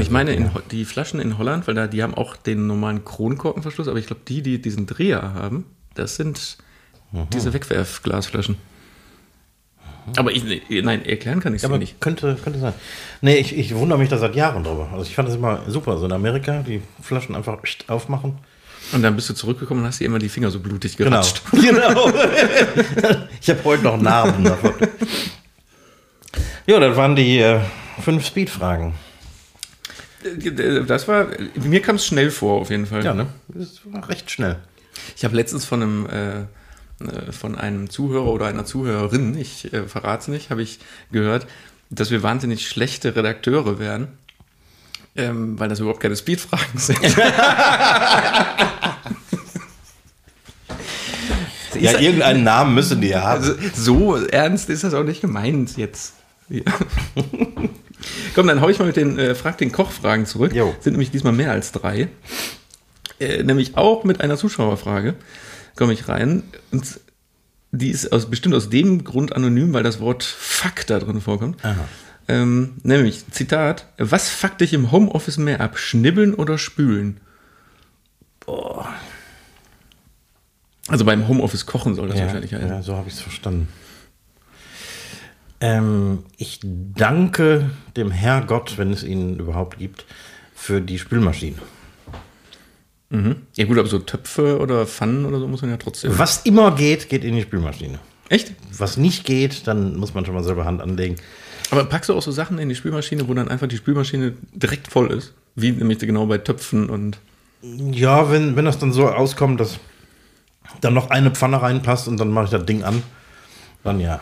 [0.00, 0.52] ich meine, in, Ja.
[0.70, 4.22] Die Flaschen in Holland, weil da, die haben auch den normalen Kronkorkenverschluss, aber ich glaube,
[4.28, 5.64] die, die diesen Dreher haben,
[5.94, 6.58] das sind
[7.32, 8.56] diese Wegwerfglasflaschen.
[10.16, 10.42] Aber ich,
[10.82, 12.00] nein, erklären kann ich es Aber nicht.
[12.00, 12.72] könnte, könnte sein.
[13.20, 14.88] Nee, ich, ich wundere mich da seit Jahren drüber.
[14.92, 15.98] Also ich fand das immer super.
[15.98, 18.38] So in Amerika, die Flaschen einfach aufmachen.
[18.92, 21.10] Und dann bist du zurückgekommen und hast dir immer die Finger so blutig Genau.
[21.10, 21.42] geratscht.
[21.52, 22.08] genau.
[23.40, 24.72] ich habe heute noch Narben davon.
[26.66, 27.60] Ja, das waren die äh,
[28.02, 28.94] fünf Speed-Fragen.
[30.86, 33.04] Das war, mir kam es schnell vor, auf jeden Fall.
[33.04, 33.26] Ja, ne?
[33.48, 34.56] Das war recht schnell.
[35.16, 36.44] Ich habe letztens von einem, äh,
[37.00, 40.80] äh, von einem Zuhörer oder einer Zuhörerin, ich äh, verrate es nicht, habe ich
[41.12, 41.46] gehört,
[41.90, 44.08] dass wir wahnsinnig schlechte Redakteure wären,
[45.16, 46.98] ähm, weil das überhaupt keine Speedfragen sind.
[51.80, 53.42] Ja, irgendeinen Namen müssen die ja haben.
[53.42, 56.14] Also, so ernst ist das auch nicht gemeint jetzt.
[56.48, 56.62] Ja.
[58.34, 60.54] Komm, dann hau ich mal mit den äh, Frag den Koch-Fragen zurück.
[60.54, 60.74] Jo.
[60.80, 62.08] Sind nämlich diesmal mehr als drei.
[63.20, 65.14] Äh, nämlich auch mit einer Zuschauerfrage
[65.78, 66.42] komme ich rein.
[66.72, 67.00] Und
[67.70, 71.62] die ist aus, bestimmt aus dem Grund anonym, weil das Wort Fuck da drin vorkommt.
[72.26, 77.20] Ähm, nämlich, Zitat, was fuckt dich im Homeoffice mehr ab, schnibbeln oder spülen?
[80.88, 82.68] Also beim Homeoffice kochen soll das ja, wahrscheinlich heißen.
[82.68, 83.68] ja, so habe ich es verstanden.
[85.60, 90.04] Ähm, ich danke dem Herrgott, wenn es ihn überhaupt gibt,
[90.54, 91.56] für die Spülmaschine.
[93.10, 96.18] Ja gut, aber so Töpfe oder Pfannen oder so muss man ja trotzdem.
[96.18, 97.98] Was immer geht, geht in die Spülmaschine.
[98.28, 98.52] Echt?
[98.76, 101.16] Was nicht geht, dann muss man schon mal selber Hand anlegen.
[101.70, 104.88] Aber packst du auch so Sachen in die Spülmaschine, wo dann einfach die Spülmaschine direkt
[104.88, 105.32] voll ist?
[105.54, 107.18] Wie nämlich genau bei Töpfen und.
[107.62, 109.78] Ja, wenn, wenn das dann so auskommt, dass
[110.80, 113.02] dann noch eine Pfanne reinpasst und dann mache ich das Ding an,
[113.84, 114.20] dann ja.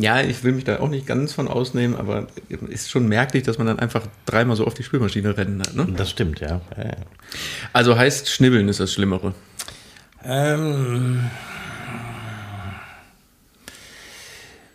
[0.00, 2.28] Ja, ich will mich da auch nicht ganz von ausnehmen, aber
[2.68, 5.74] ist schon merklich, dass man dann einfach dreimal so auf die Spülmaschine rennen hat.
[5.74, 5.88] Ne?
[5.96, 6.60] Das stimmt, ja.
[6.76, 6.96] ja, ja.
[7.72, 9.34] Also heißt, Schnibbeln ist das Schlimmere.
[10.24, 11.24] Ähm.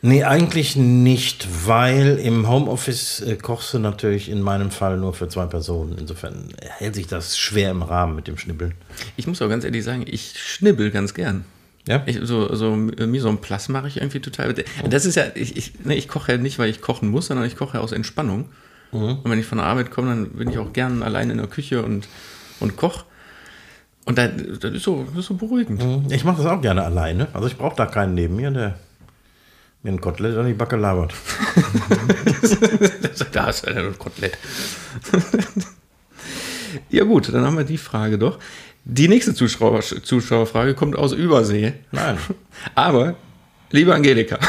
[0.01, 5.29] Nee, eigentlich nicht, weil im Homeoffice äh, kochst du natürlich in meinem Fall nur für
[5.29, 5.97] zwei Personen.
[5.97, 8.73] Insofern hält sich das schwer im Rahmen mit dem Schnibbeln.
[9.15, 11.45] Ich muss auch ganz ehrlich sagen, ich schnibbel ganz gern.
[11.87, 12.03] Ja?
[12.05, 14.53] Ich, so, so place mache ich irgendwie total.
[14.89, 17.45] Das ist ja, ich, ich, ne, ich koche ja nicht, weil ich kochen muss, sondern
[17.45, 18.45] ich koche ja aus Entspannung.
[18.91, 21.47] Und wenn ich von der Arbeit komme, dann bin ich auch gern allein in der
[21.47, 22.07] Küche und,
[22.59, 23.05] und koche.
[24.05, 26.11] Und das, das, ist so, das ist so beruhigend.
[26.11, 27.27] Ich mache das auch gerne alleine.
[27.33, 28.77] Also ich brauche da keinen neben mir, der
[29.81, 31.13] mir ein Kotelett an die Backe labert.
[33.31, 34.37] da ist ja ein Kotelett.
[36.89, 38.39] ja gut, dann haben wir die Frage doch.
[38.85, 41.73] Die nächste Zuschauer, Zuschauerfrage kommt aus Übersee.
[41.91, 42.17] Nein.
[42.75, 43.15] Aber,
[43.71, 44.39] liebe Angelika,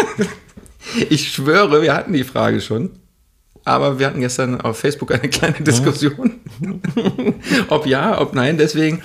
[1.10, 2.90] ich schwöre, wir hatten die Frage schon.
[3.64, 6.36] Aber wir hatten gestern auf Facebook eine kleine Diskussion.
[7.68, 8.56] ob ja, ob nein.
[8.56, 9.02] Deswegen,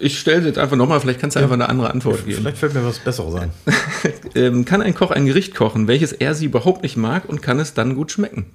[0.00, 1.00] ich stelle sie jetzt einfach nochmal.
[1.00, 2.42] Vielleicht kannst du einfach eine andere Antwort geben.
[2.42, 3.50] Vielleicht fällt mir was Besseres ein.
[4.34, 7.58] Ähm, kann ein Koch ein Gericht kochen, welches er sie überhaupt nicht mag und kann
[7.58, 8.46] es dann gut schmecken?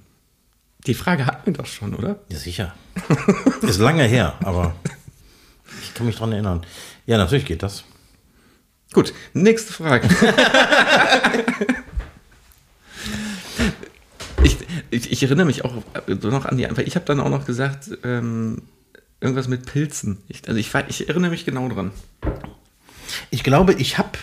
[0.86, 2.20] Die Frage hatten wir doch schon, oder?
[2.28, 2.74] Ja, sicher.
[3.62, 4.74] Ist lange her, aber
[5.82, 6.66] ich kann mich dran erinnern.
[7.06, 7.84] Ja, natürlich geht das.
[8.92, 10.08] Gut, nächste Frage.
[14.42, 14.58] ich,
[14.90, 15.72] ich, ich erinnere mich auch
[16.06, 18.62] noch an die, weil ich habe dann auch noch gesagt, ähm,
[19.20, 20.18] irgendwas mit Pilzen.
[20.28, 21.92] Ich, also ich, ich erinnere mich genau dran.
[23.30, 24.18] Ich glaube, ich habe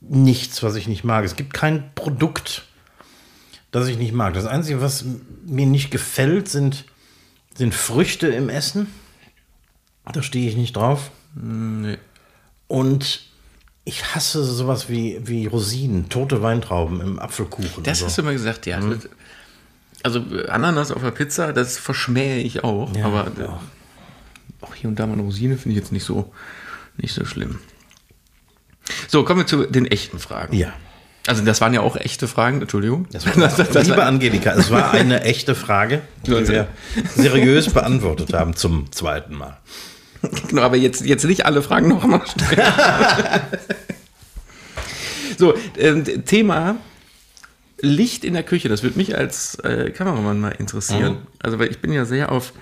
[0.00, 1.24] nichts, was ich nicht mag.
[1.24, 2.64] Es gibt kein Produkt,
[3.72, 4.34] das ich nicht mag.
[4.34, 5.04] Das Einzige, was
[5.44, 6.84] mir nicht gefällt, sind,
[7.56, 8.86] sind Früchte im Essen.
[10.12, 11.10] Da stehe ich nicht drauf.
[11.34, 11.98] Nee.
[12.68, 13.22] Und
[13.84, 17.82] ich hasse sowas wie, wie Rosinen, tote Weintrauben im Apfelkuchen.
[17.82, 18.22] Das und hast so.
[18.22, 18.80] du immer gesagt, ja.
[20.02, 22.94] Also äh, Ananas auf der Pizza, das verschmähe ich auch.
[22.94, 23.60] Ja, aber äh, ja.
[24.60, 26.32] auch hier und da mal eine Rosine finde ich jetzt nicht so,
[26.98, 27.58] nicht so schlimm.
[29.08, 30.54] So, kommen wir zu den echten Fragen.
[30.54, 30.74] Ja.
[31.26, 33.06] Also das waren ja auch echte Fragen, Entschuldigung.
[33.12, 36.68] Das war, liebe Angelika, es war eine echte Frage, die wir
[37.14, 39.58] seriös beantwortet haben zum zweiten Mal.
[45.38, 46.76] So, ähm, Thema
[47.80, 51.14] Licht in der Küche, das würde mich als äh, Kameramann mal interessieren.
[51.14, 51.26] Mhm.
[51.40, 52.52] Also, weil ich bin ja sehr auf,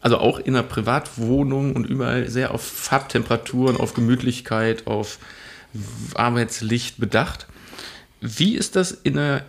[0.00, 5.18] also auch in der Privatwohnung und überall sehr auf Farbtemperaturen, auf Gemütlichkeit, auf
[6.14, 7.46] Arbeitslicht bedacht.
[8.22, 9.44] Wie ist das in der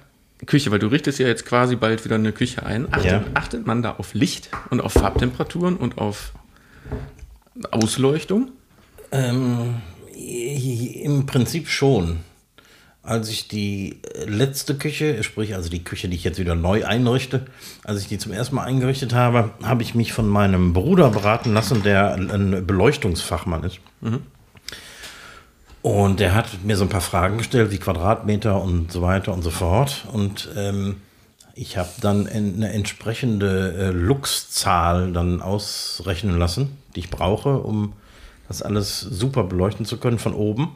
[0.45, 0.71] Küche?
[0.71, 2.88] Weil du richtest ja jetzt quasi bald wieder eine Küche ein.
[2.91, 3.23] Achtet, Ja.
[3.36, 6.33] achtet man da auf Licht und auf Farbtemperaturen und auf
[7.71, 8.51] Ausleuchtung?
[9.12, 9.75] Ähm,
[10.15, 12.19] Im Prinzip schon.
[13.05, 17.45] Als ich die letzte Küche, sprich also die Küche, die ich jetzt wieder neu einrichte,
[17.83, 21.53] als ich die zum ersten Mal eingerichtet habe, habe ich mich von meinem Bruder beraten
[21.53, 23.79] lassen, der ein Beleuchtungsfachmann ist.
[25.83, 29.41] Und der hat mir so ein paar Fragen gestellt, wie Quadratmeter und so weiter und
[29.41, 30.07] so fort.
[30.13, 31.01] Und ähm,
[31.55, 37.93] ich habe dann eine entsprechende äh, Luxzahl dann ausrechnen lassen, die ich brauche, um
[38.47, 40.75] das alles super beleuchten zu können von oben.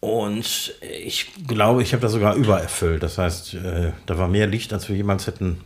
[0.00, 3.02] Und ich glaube, ich habe das sogar übererfüllt.
[3.02, 5.60] Das heißt, äh, da war mehr Licht, als wir jemals hätten.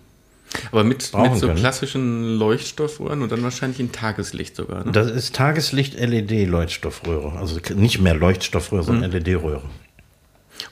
[0.72, 1.58] Aber mit, mit so können.
[1.58, 4.84] klassischen Leuchtstoffuhren und dann wahrscheinlich in Tageslicht sogar.
[4.84, 4.92] Ne?
[4.92, 7.38] Das ist Tageslicht-LED-Leuchtstoffröhre.
[7.38, 9.62] Also nicht mehr Leuchtstoffröhre, sondern LED-Röhre.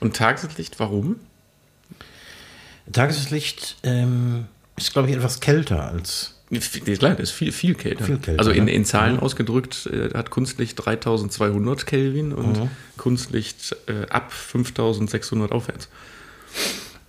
[0.01, 1.17] Und Tageslicht, warum?
[2.91, 6.31] Tageslicht ähm, ist, glaube ich, etwas kälter als.
[6.99, 8.05] Klar, ist viel, viel kälter.
[8.05, 8.73] Viel kälter, also in, ne?
[8.73, 15.89] in Zahlen ausgedrückt äh, hat Kunstlicht 3200 Kelvin und Kunstlicht äh, ab 5600 aufwärts.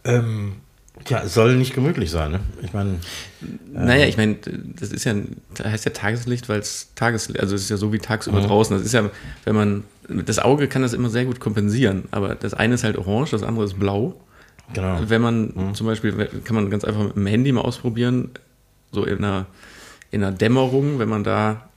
[0.03, 0.55] Ähm,
[1.07, 2.31] ja, es soll nicht gemütlich sein.
[2.31, 2.39] Ne?
[2.63, 2.95] Ich meine,
[3.71, 4.37] Naja, ich meine,
[4.79, 5.13] das ist ja,
[5.55, 8.75] das heißt ja Tageslicht, weil es Tageslicht, also es ist ja so wie tagsüber draußen.
[8.75, 9.09] Das ist ja,
[9.43, 12.97] wenn man, das Auge kann das immer sehr gut kompensieren, aber das eine ist halt
[12.97, 14.15] orange, das andere ist blau.
[14.73, 14.99] genau.
[15.07, 18.31] Wenn man zum Beispiel, kann man ganz einfach mit dem Handy mal ausprobieren,
[18.91, 19.45] so in einer,
[20.11, 21.69] in einer Dämmerung, wenn man da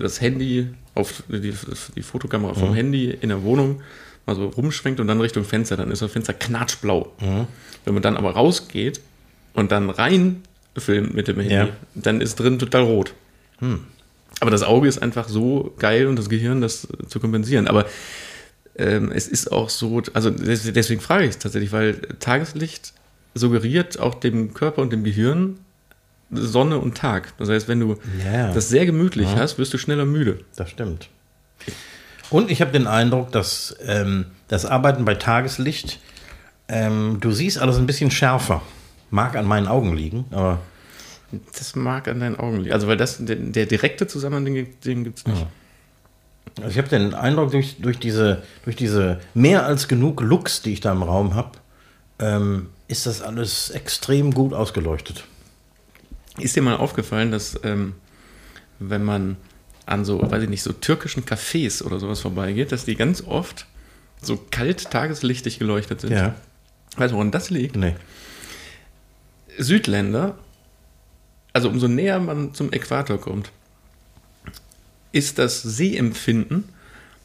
[0.00, 1.54] das Handy auf die,
[1.96, 3.80] die Fotokamera vom Handy in der Wohnung
[4.26, 7.12] mal so rumschwenkt und dann Richtung Fenster, dann ist das Fenster knatschblau.
[7.84, 9.00] Wenn man dann aber rausgeht
[9.54, 10.42] und dann rein
[10.76, 11.68] filmt mit dem Handy, Ja.
[11.94, 13.14] dann ist drin total rot.
[14.40, 17.68] Aber das Auge ist einfach so geil und das Gehirn das zu kompensieren.
[17.68, 17.86] Aber
[18.76, 22.92] ähm, es ist auch so, also des- deswegen frage ich es tatsächlich, weil Tageslicht
[23.34, 25.58] suggeriert auch dem Körper und dem Gehirn
[26.30, 27.32] Sonne und Tag.
[27.38, 28.52] Das heißt, wenn du Ja.
[28.52, 30.40] das sehr gemütlich hast, wirst du schneller müde.
[30.56, 31.08] Das stimmt.
[32.30, 36.00] Und ich habe den Eindruck, dass ähm, das Arbeiten bei Tageslicht,
[36.68, 38.62] ähm, du siehst alles ein bisschen schärfer.
[39.10, 40.60] Mag an meinen Augen liegen, aber
[41.56, 42.72] Das mag an deinen Augen liegen.
[42.72, 44.44] Also, weil das, der, der direkte Zusammenhang,
[44.84, 45.46] den gibt es nicht.
[46.56, 50.72] also ich habe den Eindruck, durch, durch, diese, durch diese mehr als genug Lux, die
[50.72, 51.52] ich da im Raum habe,
[52.18, 55.24] ähm, ist das alles extrem gut ausgeleuchtet.
[56.38, 57.94] Ist dir mal aufgefallen, dass ähm,
[58.78, 59.36] wenn man
[59.86, 63.66] an so, weiß ich nicht, so türkischen Cafés oder sowas vorbeigeht, dass die ganz oft
[64.22, 66.12] so kalt tageslichtig geleuchtet sind?
[66.12, 66.34] Ja,
[66.96, 67.76] Weißt du, woran das liegt?
[67.76, 67.94] nee.
[69.56, 70.36] Südländer,
[71.52, 73.52] also umso näher man zum Äquator kommt,
[75.12, 76.64] ist das Sehempfinden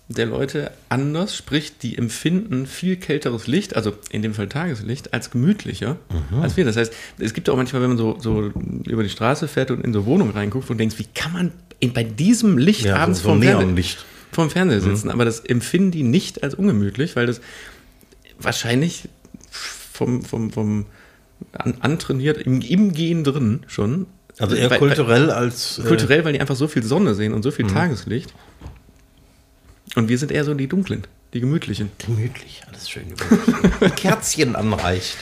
[0.09, 5.29] der Leute anders, sprich, die empfinden viel kälteres Licht, also in dem Fall Tageslicht, als
[5.29, 5.97] gemütlicher
[6.41, 6.65] als wir.
[6.65, 8.51] Das heißt, es gibt auch manchmal, wenn man so, so
[8.87, 11.93] über die Straße fährt und in so Wohnungen reinguckt und denkst, wie kann man in,
[11.93, 13.41] bei diesem Licht Ja, abends so, so
[14.31, 15.09] vorm, Fernseher, sitzen?
[15.09, 17.41] Aber das empfinden die nicht als ungemütlich, weil das
[18.39, 19.09] wahrscheinlich
[19.49, 20.85] vom, vom, vom
[21.53, 24.05] an, antrainiert, im, im Gehen drin schon.
[24.37, 25.79] Also eher Weil- kulturell als.
[25.79, 28.33] Weil, Äh, kulturell, weil die einfach so viel Sonne sehen und so viel Tageslicht.
[29.95, 31.91] Und wir sind eher so die dunklen, die gemütlichen.
[31.97, 33.95] gemütlich, alles schön gemütlich.
[33.95, 35.17] Kerzchen anreicht.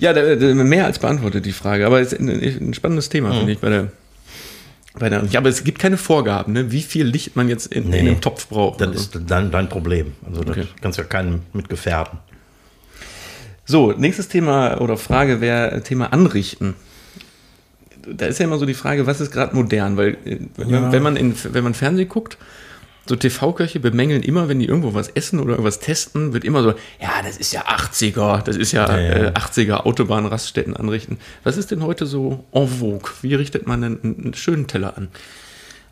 [0.00, 3.70] Ja, mehr als beantwortet die Frage, aber es ist ein, spannendes Thema, finde ich, bei
[3.70, 3.92] der.
[5.00, 7.98] Ja, aber es gibt keine Vorgaben, ne, wie viel Licht man jetzt in, in Nee.
[8.00, 8.80] einem Topf braucht.
[8.80, 9.18] Das oder so.
[9.18, 10.12] ist dein, dein Problem.
[10.26, 10.68] Also das Okay.
[10.82, 12.18] kannst du ja keinen mit gefährden.
[13.64, 16.74] So, nächstes Thema oder Frage wäre Thema Anrichten.
[18.06, 19.96] Da ist ja immer so die Frage, was ist gerade modern?
[19.96, 20.90] Weil äh, Ja.
[20.92, 22.36] wenn, man in, wenn man Fernsehen guckt,
[23.06, 26.70] so TV-Köche bemängeln immer, wenn die irgendwo was essen oder irgendwas testen, wird immer so,
[27.00, 29.28] ja, das ist ja 80er, das ist ja, Ja, ja.
[29.28, 31.18] Äh, 80er Autobahnraststätten anrichten.
[31.42, 33.10] Was ist denn heute so en vogue?
[33.22, 35.08] Wie richtet man einen, einen schönen Teller an?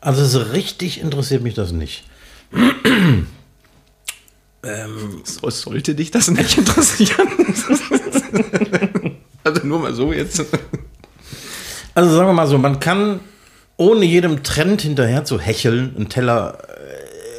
[0.01, 2.05] Also so richtig interessiert mich das nicht.
[5.25, 7.29] So, sollte dich das nicht interessieren?
[9.44, 10.44] also nur mal so jetzt.
[11.94, 13.20] Also sagen wir mal so, man kann
[13.79, 16.69] ohne jedem Trend hinterher zu hecheln einen Teller äh,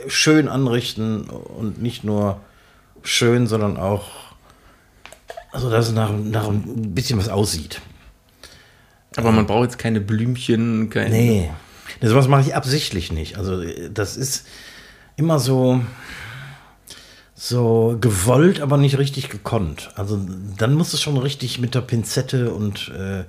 [0.07, 2.39] schön anrichten und nicht nur
[3.03, 4.09] schön, sondern auch,
[5.51, 7.81] also dass es nach, nach ein bisschen was aussieht.
[9.17, 11.09] Aber man braucht jetzt keine Blümchen, keine.
[11.09, 11.51] Nee,
[11.99, 13.37] das was mache ich absichtlich nicht.
[13.37, 13.61] Also
[13.91, 14.47] das ist
[15.17, 15.81] immer so,
[17.35, 19.91] so gewollt, aber nicht richtig gekonnt.
[19.95, 20.19] Also
[20.57, 23.25] dann muss es schon richtig mit der Pinzette und äh,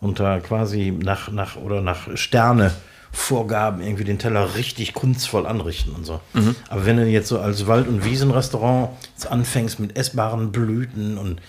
[0.00, 2.72] unter quasi nach, nach oder nach Sterne
[3.12, 6.20] Vorgaben irgendwie den Teller richtig kunstvoll anrichten und so.
[6.68, 11.40] Aber wenn du jetzt so als Wald- und Wiesenrestaurant jetzt anfängst mit essbaren Blüten und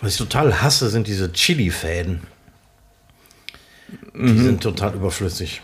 [0.00, 2.22] was ich total hasse, sind diese Chili-Fäden.
[4.14, 5.62] Die sind total überflüssig.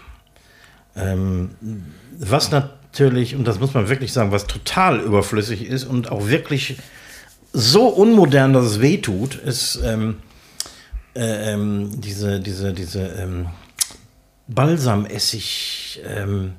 [0.95, 1.51] Ähm,
[2.19, 6.77] was natürlich, und das muss man wirklich sagen, was total überflüssig ist und auch wirklich
[7.53, 10.17] so unmodern, dass es weh tut, ist ähm,
[11.17, 13.47] äh, ähm, diese, diese, diese ähm,
[14.49, 16.53] Balsamessig, ähm,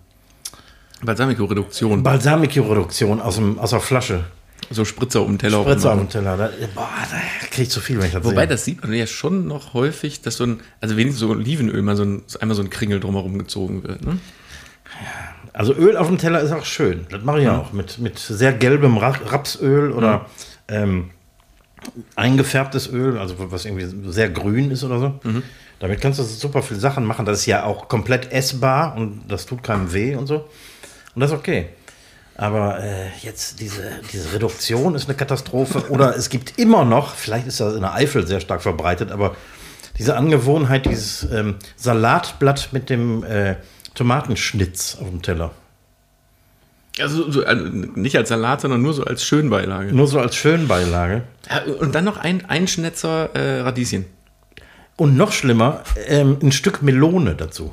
[1.04, 2.04] Balsamico-Reduktion.
[2.04, 4.26] Balsamico-Reduktion aus, dem, aus der Flasche.
[4.70, 5.62] so Spritzer um den Teller.
[5.62, 6.08] Spritzer rummachen.
[6.08, 6.38] am Teller.
[6.38, 8.48] Da, boah, da krieg ich zu viel, wenn ich das Wobei, sehe.
[8.48, 11.96] das sieht man ja schon noch häufig, dass so ein, also wenigstens so Olivenöl mal
[11.96, 14.06] so ein, einmal so ein Kringel drumherum gezogen wird.
[14.06, 14.20] Ne?
[15.54, 17.06] Also Öl auf dem Teller ist auch schön.
[17.10, 17.52] Das mache ich Mhm.
[17.54, 17.74] auch.
[17.74, 20.26] Mit, mit sehr gelbem Ra Rapsöl oder
[20.68, 21.12] ähm,
[22.16, 25.20] eingefärbtes Öl, also was irgendwie sehr grün ist oder so.
[25.24, 25.44] Mhm.
[25.80, 27.26] Damit kannst du super viele Sachen machen.
[27.26, 30.48] Das ist ja auch komplett essbar und das tut keinem weh und so.
[31.16, 31.70] Und das ist okay.
[32.36, 35.90] Aber äh, jetzt diese, diese Reduktion ist eine Katastrophe.
[35.90, 39.36] Oder es gibt immer noch, vielleicht ist das in der Eifel sehr stark verbreitet, aber
[39.98, 43.58] diese Angewohnheit, dieses ähm, Salatblatt mit dem äh,
[43.94, 45.52] Tomatenschnitz auf dem Teller.
[47.00, 47.44] Also so,
[47.96, 49.94] nicht als Salat, sondern nur so als Schönbeilage.
[49.94, 51.24] Nur so als Schönbeilage.
[51.50, 54.06] Ja, und dann noch ein, ein Schnetzer äh, Radieschen.
[55.00, 57.72] Und noch schlimmer, ähm, ein Stück Melone dazu.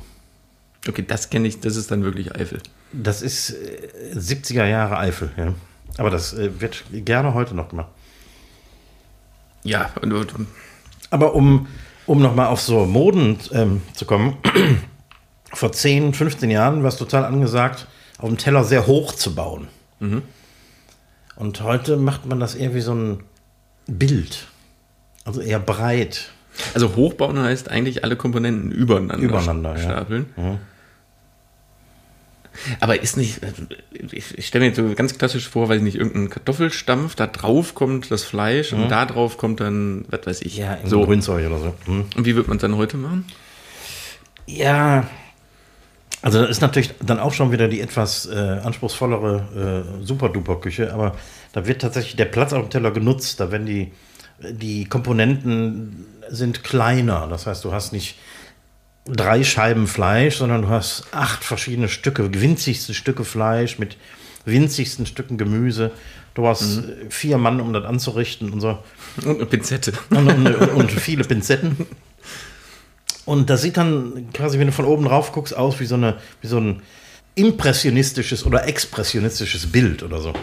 [0.87, 2.61] Okay, das kenne ich, das ist dann wirklich Eifel.
[2.93, 5.53] Das ist äh, 70er Jahre Eifel, ja.
[5.97, 7.89] Aber das äh, wird gerne heute noch gemacht.
[9.63, 10.47] Ja, und, und,
[11.09, 11.67] Aber um,
[12.05, 14.37] um nochmal auf so Moden ähm, zu kommen,
[15.53, 17.87] vor 10, 15 Jahren war es total angesagt,
[18.19, 19.67] auf dem Teller sehr hoch zu bauen.
[21.35, 23.23] Und heute macht man das irgendwie so ein
[23.85, 24.47] Bild.
[25.25, 26.31] Also eher breit.
[26.73, 29.83] Also hochbauen heißt eigentlich alle Komponenten übereinander, Übereinander, ja.
[29.83, 30.25] stapeln.
[32.79, 33.63] Aber ist nicht, also,
[34.11, 37.75] ich, stelle mir jetzt so ganz klassisch vor, weiß ich nicht, irgendein Kartoffelstampf, da drauf
[37.75, 41.05] kommt das Fleisch und da drauf kommt dann, was weiß ich, Ja, so.
[41.05, 41.73] Grünzeug oder so.
[41.85, 42.05] Hm.
[42.15, 43.25] Und wie wird man es dann heute machen?
[44.47, 45.07] Ja,
[46.21, 51.15] also das ist natürlich dann auch schon wieder die etwas äh, anspruchsvollere äh, Super-Duper-Küche, aber
[51.53, 53.39] da wird tatsächlich der Platz auf dem Teller genutzt.
[53.39, 53.91] Da werden die,
[54.41, 57.27] die Komponenten sind kleiner.
[57.27, 58.17] Das heißt, du hast nicht
[59.05, 63.97] drei Scheiben Fleisch, sondern du hast acht verschiedene Stücke, winzigste Stücke Fleisch mit
[64.45, 65.91] winzigsten Stücken Gemüse.
[66.33, 68.79] Du hast äh, vier Mann, um das anzurichten und so.
[69.23, 69.93] Und eine Pinzette.
[70.09, 71.87] Und, und, und viele Pinzetten.
[73.25, 76.15] Und das sieht dann quasi, wenn du von oben drauf guckst, aus wie so, eine,
[76.41, 76.81] wie so ein
[77.35, 80.33] impressionistisches oder expressionistisches Bild oder so.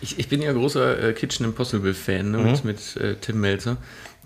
[0.00, 3.76] Ich, ich bin ja großer äh, Kitchen Impossible-Fan ne, mit, mit äh, Tim Melzer,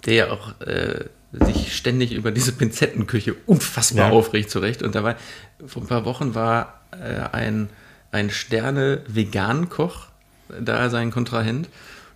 [0.07, 4.13] der ja auch äh, sich ständig über diese Pinzettenküche unfassbar Ja.
[4.13, 4.83] aufregt zurecht.
[4.83, 5.17] Und da war,
[5.67, 7.69] vor ein paar Wochen war äh, ein,
[8.13, 10.07] ein Sterne-Vegan-Koch
[10.61, 11.69] da sein Kontrahent,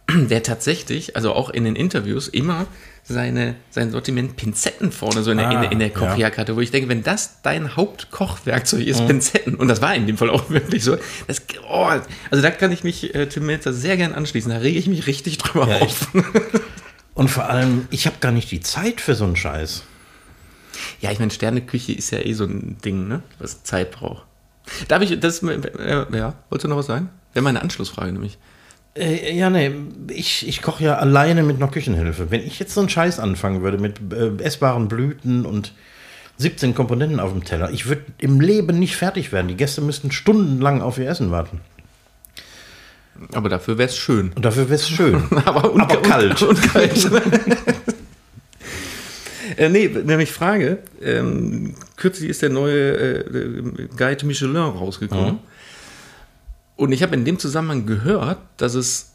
[0.11, 2.67] der tatsächlich, also auch in den Interviews, immer
[3.05, 6.57] seine, sein Sortiment Pinzetten vorne so in der, in, der- in der Ah, Kochjacke hatte,
[6.57, 10.31] wo ich denke, wenn das dein Hauptkochwerkzeug ist, Pinzetten, und das war in dem Fall
[10.31, 10.97] auch wirklich so,
[11.29, 11.85] das, oh,
[12.31, 15.07] also da kann ich mich äh, Tim Melzer sehr gern anschließen, da rege ich mich
[15.07, 16.09] richtig drüber Ja, auf.
[17.15, 19.85] Und vor allem, ich habe gar nicht die Zeit für so einen Scheiß.
[21.01, 23.23] Ja, ich meine, Sterneküche ist ja eh so ein Ding, ne?
[23.39, 24.25] was Zeit braucht.
[24.89, 27.11] Darf ich, das, äh, ja, wolltest du noch was sagen?
[27.33, 28.39] Wäre meine Anschlussfrage nämlich.
[28.97, 29.73] Äh, ja, nee,
[30.09, 32.31] ich, ich koche ja alleine mit einer Küchenhilfe.
[32.31, 35.73] Wenn ich jetzt so einen Scheiß anfangen würde mit äh, essbaren Blüten und
[36.39, 39.49] 17 Komponenten auf dem Teller, ich würde im Leben nicht fertig werden.
[39.49, 41.61] Die Gäste müssten stundenlang auf ihr Essen warten.
[43.33, 44.33] Aber dafür wäre es schön.
[44.35, 45.23] Und dafür wäre es schön.
[45.45, 46.43] Aber, und, Aber kalt.
[46.43, 47.11] Und, und kalt.
[49.57, 50.79] äh, nee, nämlich Frage.
[51.03, 55.39] Ähm, kürzlich ist der neue äh, Guide Michelin rausgekommen.
[56.77, 59.13] Und ich habe in dem Zusammenhang gehört, dass es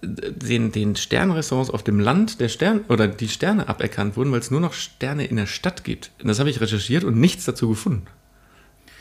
[0.00, 4.50] den, den Sternrestaurants auf dem Land der Stern oder die Sterne aberkannt wurden, weil es
[4.50, 6.12] nur noch Sterne in der Stadt gibt.
[6.22, 8.06] Und das habe ich recherchiert und nichts dazu gefunden.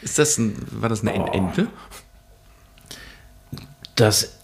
[0.02, 1.68] Ist das ein, war das eine Ente?
[3.98, 4.38] Das,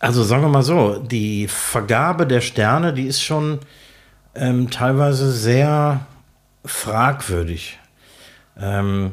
[0.00, 3.60] also sagen wir mal so, die Vergabe der Sterne, die ist schon
[4.34, 6.06] ähm, teilweise sehr
[6.64, 7.78] fragwürdig.
[8.58, 9.12] Ähm,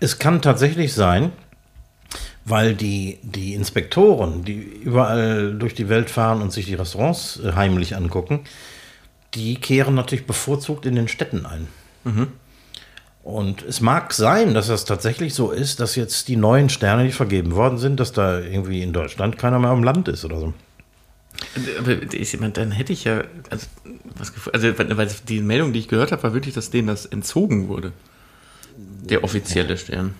[0.00, 1.30] es kann tatsächlich sein,
[2.44, 7.52] weil die, die Inspektoren, die überall durch die Welt fahren und sich die Restaurants äh,
[7.52, 8.40] heimlich angucken,
[9.34, 11.68] die kehren natürlich bevorzugt in den Städten ein.
[13.22, 17.12] Und es mag sein, dass das tatsächlich so ist, dass jetzt die neuen Sterne, die
[17.12, 20.52] vergeben worden sind, dass da irgendwie in Deutschland keiner mehr am Land ist oder so.
[21.78, 23.66] Aber ich, meine, dann hätte ich ja, also,
[24.16, 27.68] was, also weil die Meldung, die ich gehört habe, war wirklich, dass denen das entzogen
[27.68, 27.92] wurde.
[28.76, 30.14] Der offizielle Stern.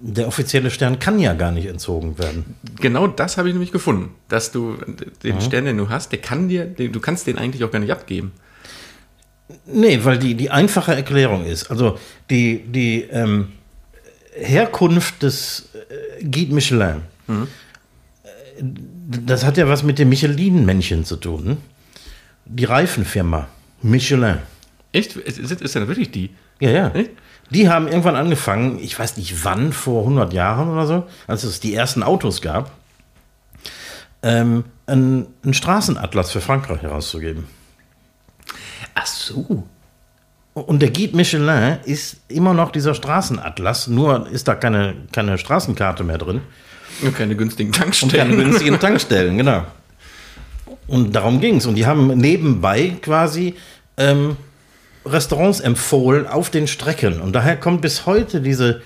[0.00, 2.56] Der offizielle Stern kann ja gar nicht entzogen werden.
[2.80, 4.76] Genau das habe ich nämlich gefunden, dass du
[5.22, 7.90] den Stern, den du hast, der kann dir, du kannst den eigentlich auch gar nicht
[7.90, 8.32] abgeben.
[9.66, 13.52] Nee, weil die, die einfache Erklärung ist, also die, die ähm,
[14.34, 17.42] Herkunft des äh, Guide Michelin, äh,
[18.60, 21.58] das hat ja was mit dem Michelin-Männchen zu tun.
[22.44, 23.48] Die Reifenfirma
[23.82, 24.38] Michelin.
[24.92, 25.16] Echt?
[25.16, 26.30] Ist, ist, ist dann wirklich die?
[26.60, 26.88] Ja, ja.
[26.88, 27.10] Echt?
[27.50, 31.60] Die haben irgendwann angefangen, ich weiß nicht wann, vor 100 Jahren oder so, als es
[31.60, 32.72] die ersten Autos gab,
[34.22, 37.46] ähm, einen, einen Straßenatlas für Frankreich herauszugeben.
[39.00, 39.64] Ach so.
[40.54, 46.02] Und der Guide Michelin ist immer noch dieser Straßenatlas, nur ist da keine, keine Straßenkarte
[46.02, 46.40] mehr drin
[47.02, 48.36] Und keine günstigen und keine Tankstellen.
[48.36, 49.64] günstigen Tankstellen, genau.
[50.88, 51.66] Und darum ging es.
[51.66, 53.54] Und die haben nebenbei quasi
[53.96, 54.36] ähm,
[55.06, 57.20] Restaurants empfohlen auf den Strecken.
[57.20, 58.82] Und daher kommt bis heute diese,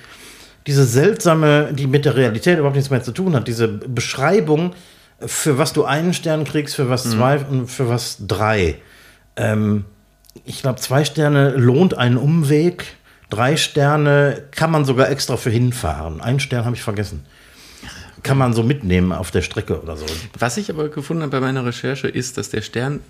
[0.66, 4.74] diese seltsame, die mit der Realität überhaupt nichts mehr zu tun hat, diese Beschreibung,
[5.24, 8.76] für was du einen Stern kriegst, für was zwei und für was drei.
[9.36, 9.84] Ähm,
[10.44, 12.96] ich glaube, zwei Sterne lohnt einen Umweg.
[13.30, 16.20] Drei Sterne kann man sogar extra für hinfahren.
[16.20, 17.24] Einen Stern habe ich vergessen.
[18.22, 20.06] Kann man so mitnehmen auf der Strecke oder so.
[20.38, 23.00] Was ich aber gefunden habe bei meiner Recherche ist, dass der Stern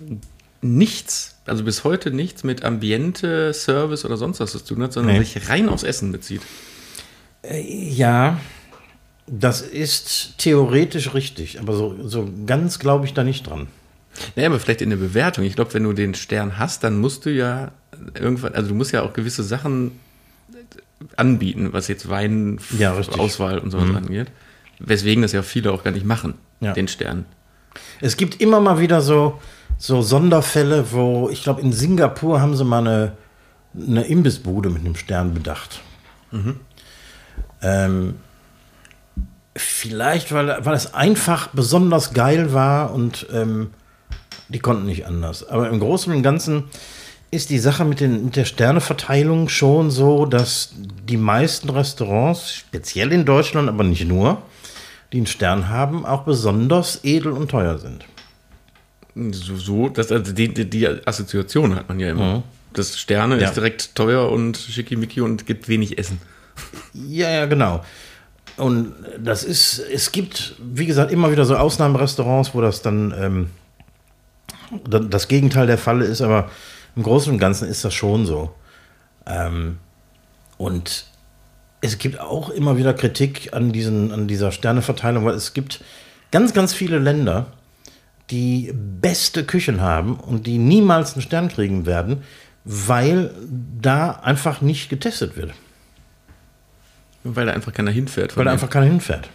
[0.61, 5.17] nichts, also bis heute nichts mit Ambiente, Service oder sonst was zu tun hat, sondern
[5.17, 5.23] Nee.
[5.23, 6.41] sich rein aufs Essen bezieht.
[7.53, 8.39] Ja,
[9.27, 13.67] das ist theoretisch richtig, aber so, so ganz glaube ich da nicht dran.
[14.35, 15.43] Naja, aber vielleicht in der Bewertung.
[15.43, 17.71] Ich glaube, wenn du den Stern hast, dann musst du ja
[18.19, 19.99] irgendwann, also du musst ja auch gewisse Sachen
[21.17, 22.93] anbieten, was jetzt Wein, Ja.
[23.17, 24.27] Auswahl und sowas angeht.
[24.79, 26.73] Weswegen das ja viele auch gar nicht machen, Ja.
[26.73, 27.25] den Stern.
[28.01, 29.39] Es gibt immer mal wieder so,
[29.77, 33.11] so Sonderfälle, wo, ich glaube, in Singapur haben sie mal eine,
[33.75, 35.81] eine Imbissbude mit einem Stern bedacht.
[37.61, 38.15] Ähm,
[39.55, 43.71] vielleicht, weil, weil es einfach besonders geil war und ähm,
[44.53, 45.47] die konnten nicht anders.
[45.47, 46.65] Aber im Großen und Ganzen
[47.31, 50.73] ist die Sache mit, den, mit der Sterneverteilung schon so, dass
[51.09, 54.41] die meisten Restaurants, speziell in Deutschland, aber nicht nur,
[55.11, 58.05] die einen Stern haben, auch besonders edel und teuer sind.
[59.31, 62.43] So, so das, also die, die, die Assoziation hat man ja immer.
[62.73, 63.47] Das Sterne Ja.
[63.47, 66.19] ist direkt teuer und schickimicki und gibt wenig Essen.
[66.93, 67.83] Ja, ja, genau.
[68.57, 73.49] Und das ist, es gibt, wie gesagt, immer wieder so Ausnahmerestaurants, wo das dann ähm,
[74.87, 76.49] das Gegenteil der Falle ist, aber
[76.95, 78.53] im Großen und Ganzen ist das schon so.
[79.25, 79.77] Ähm,
[80.57, 81.05] und
[81.81, 85.83] es gibt auch immer wieder Kritik an, diesen, an dieser Sterneverteilung, weil es gibt
[86.31, 87.47] ganz, ganz viele Länder,
[88.29, 92.23] die beste Küchen haben und die niemals einen Stern kriegen werden,
[92.63, 93.33] weil
[93.81, 95.53] da einfach nicht getestet wird.
[97.23, 98.35] Weil da einfach keiner hinfährt.
[98.37, 99.29] Weil da einfach keiner hinfährt.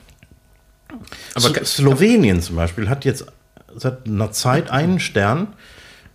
[1.35, 3.27] Aber Slo Slowenien zum Beispiel hat jetzt
[3.79, 5.49] seit einer Zeit einen Stern,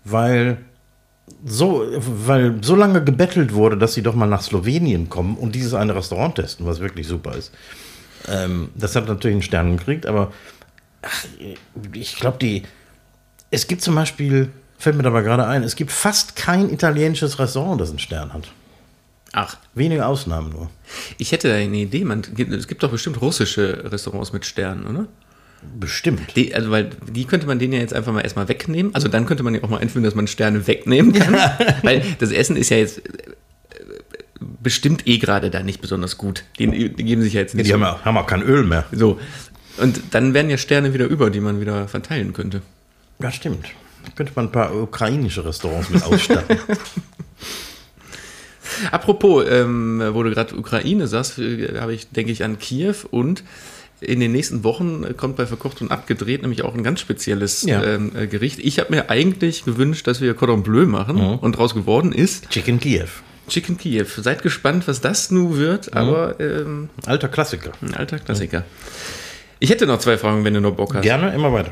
[0.03, 0.57] weil
[1.45, 5.73] so, weil so lange gebettelt wurde, dass sie doch mal nach Slowenien kommen und dieses
[5.73, 7.51] eine Restaurant testen, was wirklich super ist.
[8.27, 10.31] Ähm, das hat natürlich einen Stern gekriegt, aber
[11.01, 11.25] ach,
[11.93, 12.63] ich glaube, die.
[13.51, 14.49] Es gibt zum Beispiel,
[14.79, 18.51] fällt mir dabei gerade ein, es gibt fast kein italienisches Restaurant, das einen Stern hat.
[19.31, 20.69] Ach, Wenige Ausnahmen nur.
[21.17, 22.03] ich hätte da eine Idee.
[22.03, 25.07] Man, es gibt doch bestimmt russische Restaurants mit Sternen, oder?
[25.79, 26.35] Bestimmt.
[26.35, 28.93] Die, also, weil die könnte man denen ja jetzt einfach mal erstmal wegnehmen.
[28.95, 31.33] Also dann könnte man ja auch mal einführen, dass man Sterne wegnehmen kann.
[31.83, 33.11] weil das Essen ist ja jetzt äh,
[34.61, 36.43] bestimmt eh gerade da nicht besonders gut.
[36.59, 38.63] Die, die geben sich ja jetzt nicht Die so- haben ja, haben ja kein Öl
[38.63, 38.85] mehr.
[38.91, 39.19] so.
[39.77, 42.61] Und dann wären ja Sterne wieder über, die man wieder verteilen könnte.
[43.19, 43.65] Ja, stimmt.
[44.05, 46.57] Da könnte man ein paar ukrainische Restaurants mit ausstatten.
[48.91, 53.43] Apropos, ähm, wo du gerade Ukraine sagst, äh, habe ich, denke ich an Kiew und
[54.05, 57.63] in den nächsten Wochen äh, kommt bei Verkocht und Abgedreht nämlich auch ein ganz spezielles
[57.63, 57.83] Ja.
[57.83, 58.59] ähm, äh, Gericht.
[58.59, 62.79] Ich habe mir eigentlich gewünscht, dass wir Cordon Bleu machen und daraus geworden ist Chicken
[62.79, 63.07] Kiew.
[63.49, 64.05] Chicken Kiew.
[64.17, 67.71] Seid gespannt, was das nun wird, aber ähm, Alter Klassiker.
[67.81, 68.63] ein alter Klassiker.
[69.59, 71.03] Ich hätte noch zwei Fragen, wenn du noch Bock hast.
[71.03, 71.71] Gerne, immer weiter.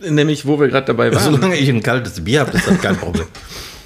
[0.00, 1.22] Nämlich, wo wir gerade dabei waren.
[1.34, 3.26] Solange ich ein kaltes Bier habe, ist das kein Problem.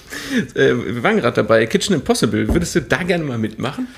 [0.54, 2.48] äh, wir waren gerade dabei, Kitchen Impossible.
[2.48, 3.88] Würdest du da gerne mal mitmachen?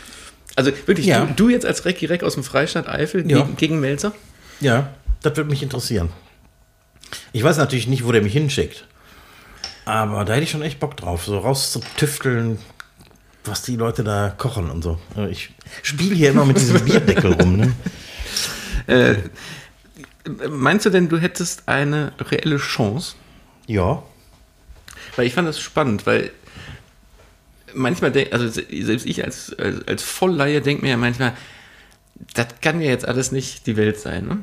[0.59, 1.25] Also wirklich, Ja.
[1.25, 3.43] du, du jetzt als Recki Reck aus dem Freistaat Eifel Ja.
[3.43, 4.13] gegen, gegen Melzer?
[4.59, 4.93] Ja,
[5.23, 6.09] das würde mich interessieren.
[7.33, 8.85] Ich weiß natürlich nicht, wo der mich hinschickt.
[9.85, 12.59] Aber da hätte ich schon echt Bock drauf, so rauszutüfteln,
[13.45, 14.99] was die Leute da kochen und so.
[15.31, 15.51] Ich
[15.83, 17.57] spiele hier immer mit diesem Bierdeckel rum.
[17.57, 17.73] Ne?
[18.89, 19.15] Äh,
[20.49, 23.15] meinst du denn, du hättest eine reelle Chance?
[23.69, 24.03] Ja.
[25.15, 26.33] Weil ich fand das spannend, weil
[27.75, 31.35] manchmal, denk, also selbst ich als, als, als Vollleihe denke mir ja manchmal,
[32.35, 34.27] das kann ja jetzt alles nicht die Welt sein.
[34.27, 34.39] Ne?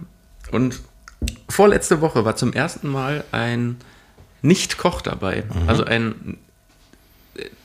[0.52, 0.82] Und
[1.50, 3.78] vorletzte Woche war zum ersten Mal ein
[4.42, 5.44] Nicht-Koch dabei.
[5.54, 5.70] Mhm.
[5.70, 6.38] Also ein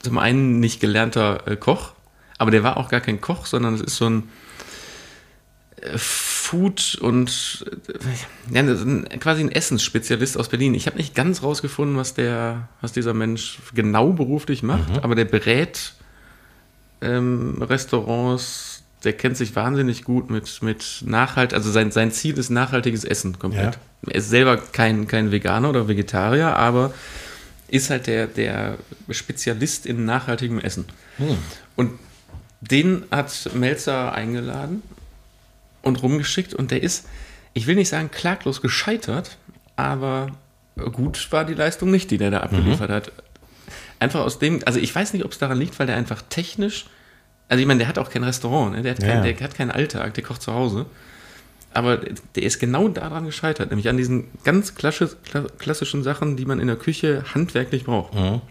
[0.01, 1.93] zum einen nicht gelernter äh, Koch,
[2.37, 4.29] aber der war auch gar kein Koch, sondern es ist so ein
[5.81, 5.97] äh,
[6.51, 7.65] Food und
[8.51, 10.73] äh, ja, quasi ein Essensspezialist aus Berlin.
[10.73, 14.99] Ich habe nicht ganz rausgefunden, was der, was dieser Mensch genau beruflich macht, mhm.
[14.99, 15.93] aber der berät
[16.99, 22.49] ähm, Restaurants, der kennt sich wahnsinnig gut mit, mit Nachhalt, also sein, sein Ziel ist
[22.49, 23.75] nachhaltiges Essen komplett.
[23.75, 24.11] Ja.
[24.11, 26.93] Er ist selber kein, kein Veganer oder Vegetarier, aber
[27.69, 28.77] ist halt der, der
[29.09, 30.83] Spezialist in nachhaltigem Essen.
[31.15, 31.37] Hm.
[31.77, 31.91] Und
[32.59, 34.83] den hat Melzer eingeladen
[35.81, 37.07] und rumgeschickt und der ist,
[37.53, 39.37] ich will nicht sagen klaglos gescheitert,
[39.75, 40.27] aber
[40.91, 42.93] gut war die Leistung nicht, die der da abgeliefert mhm.
[42.93, 43.11] hat.
[43.99, 46.85] Einfach aus dem, also ich weiß nicht, ob es daran liegt, weil der einfach technisch,
[47.49, 48.81] also ich meine, der hat auch kein Restaurant, ne?
[48.81, 49.31] der, hat kein, ja.
[49.31, 50.85] der hat keinen Alltag, der kocht zu Hause.
[51.73, 56.67] Aber der ist genau daran gescheitert, nämlich an diesen ganz klassischen Sachen, die man in
[56.67, 58.13] der Küche handwerklich braucht.
[58.13, 58.41] Mhm.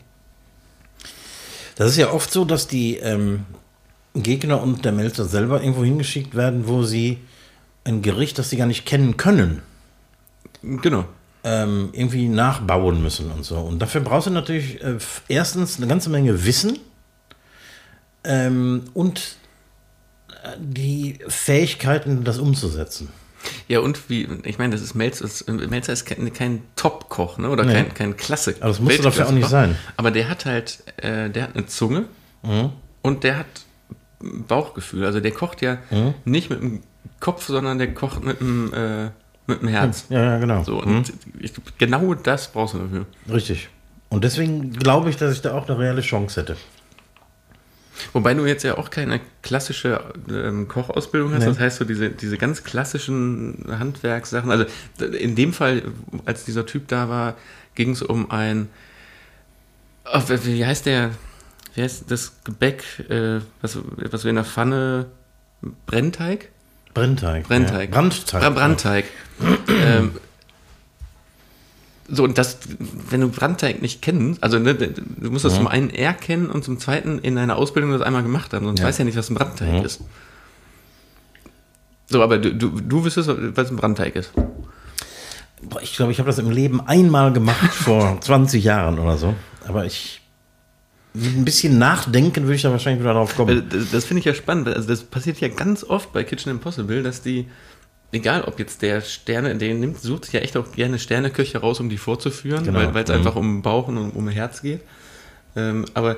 [1.76, 3.44] Das ist ja oft so, dass die ähm,
[4.14, 7.18] Gegner und der Melzer selber irgendwo hingeschickt werden, wo sie
[7.84, 9.62] ein Gericht, das sie gar nicht kennen können.
[10.62, 11.04] Genau.
[11.42, 13.56] Ähm, irgendwie nachbauen müssen und so.
[13.56, 14.98] Und dafür brauchst du natürlich äh,
[15.28, 16.78] erstens eine ganze Menge Wissen
[18.24, 19.36] ähm, und
[20.58, 23.08] die Fähigkeiten, das umzusetzen.
[23.68, 27.48] Ja, und wie, ich meine, das ist Melzer, Melzer ist kein, kein Top-Koch, ne?
[27.48, 27.72] Oder nee.
[27.72, 28.56] kein, kein Klassik.
[28.60, 29.76] Aber das muss dafür auch nicht sein.
[29.96, 32.04] Aber der hat halt, äh, der hat eine Zunge
[32.42, 32.72] mhm.
[33.02, 33.46] und der hat
[34.20, 35.04] Bauchgefühl.
[35.04, 36.14] Also der kocht ja mhm.
[36.24, 36.82] nicht mit dem
[37.20, 39.10] Kopf, sondern der kocht mit dem, äh,
[39.46, 40.06] mit dem Herz.
[40.10, 40.62] Ja, ja, genau.
[40.64, 41.40] So, und mhm.
[41.40, 43.06] ich, genau das brauchst du dafür.
[43.32, 43.68] Richtig.
[44.08, 46.56] Und deswegen glaube ich, dass ich da auch eine reelle Chance hätte.
[48.12, 51.46] Wobei du jetzt ja auch keine klassische ähm, Kochausbildung hast, nee.
[51.46, 54.50] das heißt so diese, diese ganz klassischen Handwerkssachen.
[54.50, 54.64] Also
[55.04, 55.82] in dem Fall,
[56.24, 57.36] als dieser Typ da war,
[57.74, 58.68] ging es um ein,
[60.12, 61.10] oh, wie heißt der,
[61.74, 63.78] wie heißt das Gebäck, äh, was,
[64.10, 65.06] was wir in der Pfanne,
[65.86, 66.48] Brennteig?
[66.94, 67.46] Brennteig.
[67.46, 67.90] Brennteig.
[67.90, 68.00] Ja.
[68.00, 68.54] Brandteig.
[68.54, 69.04] Brandteig.
[69.68, 70.12] ähm,
[72.12, 72.58] so, und das,
[73.08, 75.58] wenn du Brandteig nicht kennst, also ne, du musst das ja.
[75.58, 78.86] zum einen erkennen und zum zweiten in einer Ausbildung das einmal gemacht haben, sonst ja.
[78.86, 79.82] weiß ja nicht, was ein Brandteig ja.
[79.82, 80.00] ist.
[82.08, 84.32] So, aber du, du, du wüsstest, was ein Brandteig ist.
[85.62, 89.34] Boah, ich glaube, ich habe das im Leben einmal gemacht, vor 20 Jahren oder so.
[89.68, 90.19] Aber ich,
[91.14, 93.68] mit ein bisschen nachdenken würde ich da wahrscheinlich wieder drauf kommen.
[93.68, 94.68] Das, das finde ich ja spannend.
[94.68, 97.46] Also das passiert ja ganz oft bei Kitchen Impossible, dass die
[98.12, 101.80] egal ob jetzt der Sterne, der nimmt, sucht sich ja echt auch gerne Sterneköche raus,
[101.80, 102.92] um die vorzuführen, genau.
[102.92, 103.16] weil es mhm.
[103.16, 104.80] einfach um Bauch und um, um Herz geht.
[105.56, 106.16] Ähm, aber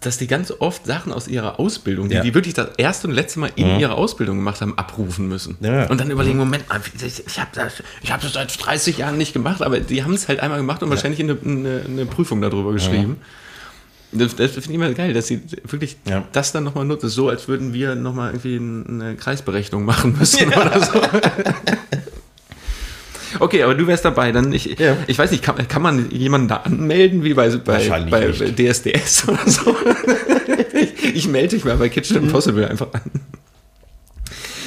[0.00, 2.22] dass die ganz oft Sachen aus ihrer Ausbildung, die, ja.
[2.22, 3.80] die wirklich das erste und letzte Mal in mhm.
[3.80, 5.58] ihrer Ausbildung gemacht haben, abrufen müssen.
[5.60, 5.86] Ja.
[5.88, 9.62] Und dann überlegen, Moment mal, ich habe das, hab das seit 30 Jahren nicht gemacht,
[9.62, 10.94] aber die haben es halt einmal gemacht und ja.
[10.94, 13.20] wahrscheinlich eine, eine, eine, Prüfung darüber geschrieben.
[14.14, 16.24] Das, das finde ich immer geil, dass sie wirklich ja.
[16.32, 20.60] das dann nochmal nutzen, so als würden wir nochmal irgendwie eine Kreisberechnung machen müssen ja.
[20.60, 21.00] oder so.
[23.40, 24.32] Okay, aber du wärst dabei.
[24.32, 24.96] Dann ich, ja.
[25.06, 29.48] ich weiß nicht, kann, kann man jemanden da anmelden, wie bei, bei, bei DSDS oder
[29.48, 29.76] so?
[30.74, 32.24] ich, ich melde dich mal bei Kitchen mhm.
[32.24, 33.02] Impossible einfach an.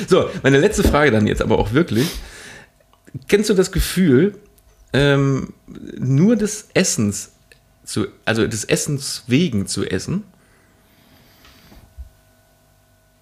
[0.07, 2.07] So, meine letzte Frage dann jetzt aber auch wirklich.
[3.27, 4.35] Kennst du das Gefühl,
[4.93, 5.53] ähm,
[5.97, 7.31] nur des Essens
[7.87, 10.23] zu, also des Essens wegen zu essen.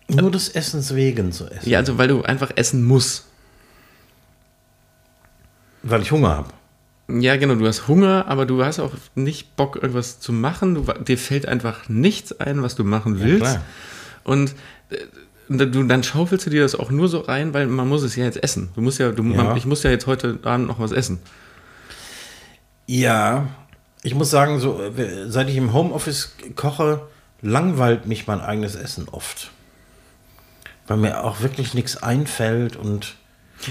[0.07, 1.69] Nur des Essens wegen zu essen.
[1.69, 3.25] Ja, also weil du einfach essen musst.
[5.83, 6.49] Weil ich Hunger habe.
[7.07, 10.73] Ja, genau, du hast Hunger, aber du hast auch nicht Bock, irgendwas zu machen.
[10.73, 13.55] Du, dir fällt einfach nichts ein, was du machen willst.
[13.55, 13.61] Ja,
[14.23, 14.55] und
[14.89, 18.15] äh, du, dann schaufelst du dir das auch nur so rein, weil man muss es
[18.15, 18.69] ja jetzt essen.
[18.73, 19.43] Du musst ja, du, ja.
[19.43, 21.19] Man, ich muss ja jetzt heute Abend noch was essen.
[22.87, 23.47] Ja,
[24.05, 24.79] ich muss sagen, so,
[25.27, 27.01] seit ich im Homeoffice koche,
[27.41, 29.49] langweilt mich mein eigenes Essen oft.
[30.85, 33.15] Weil mir auch wirklich nichts einfällt und.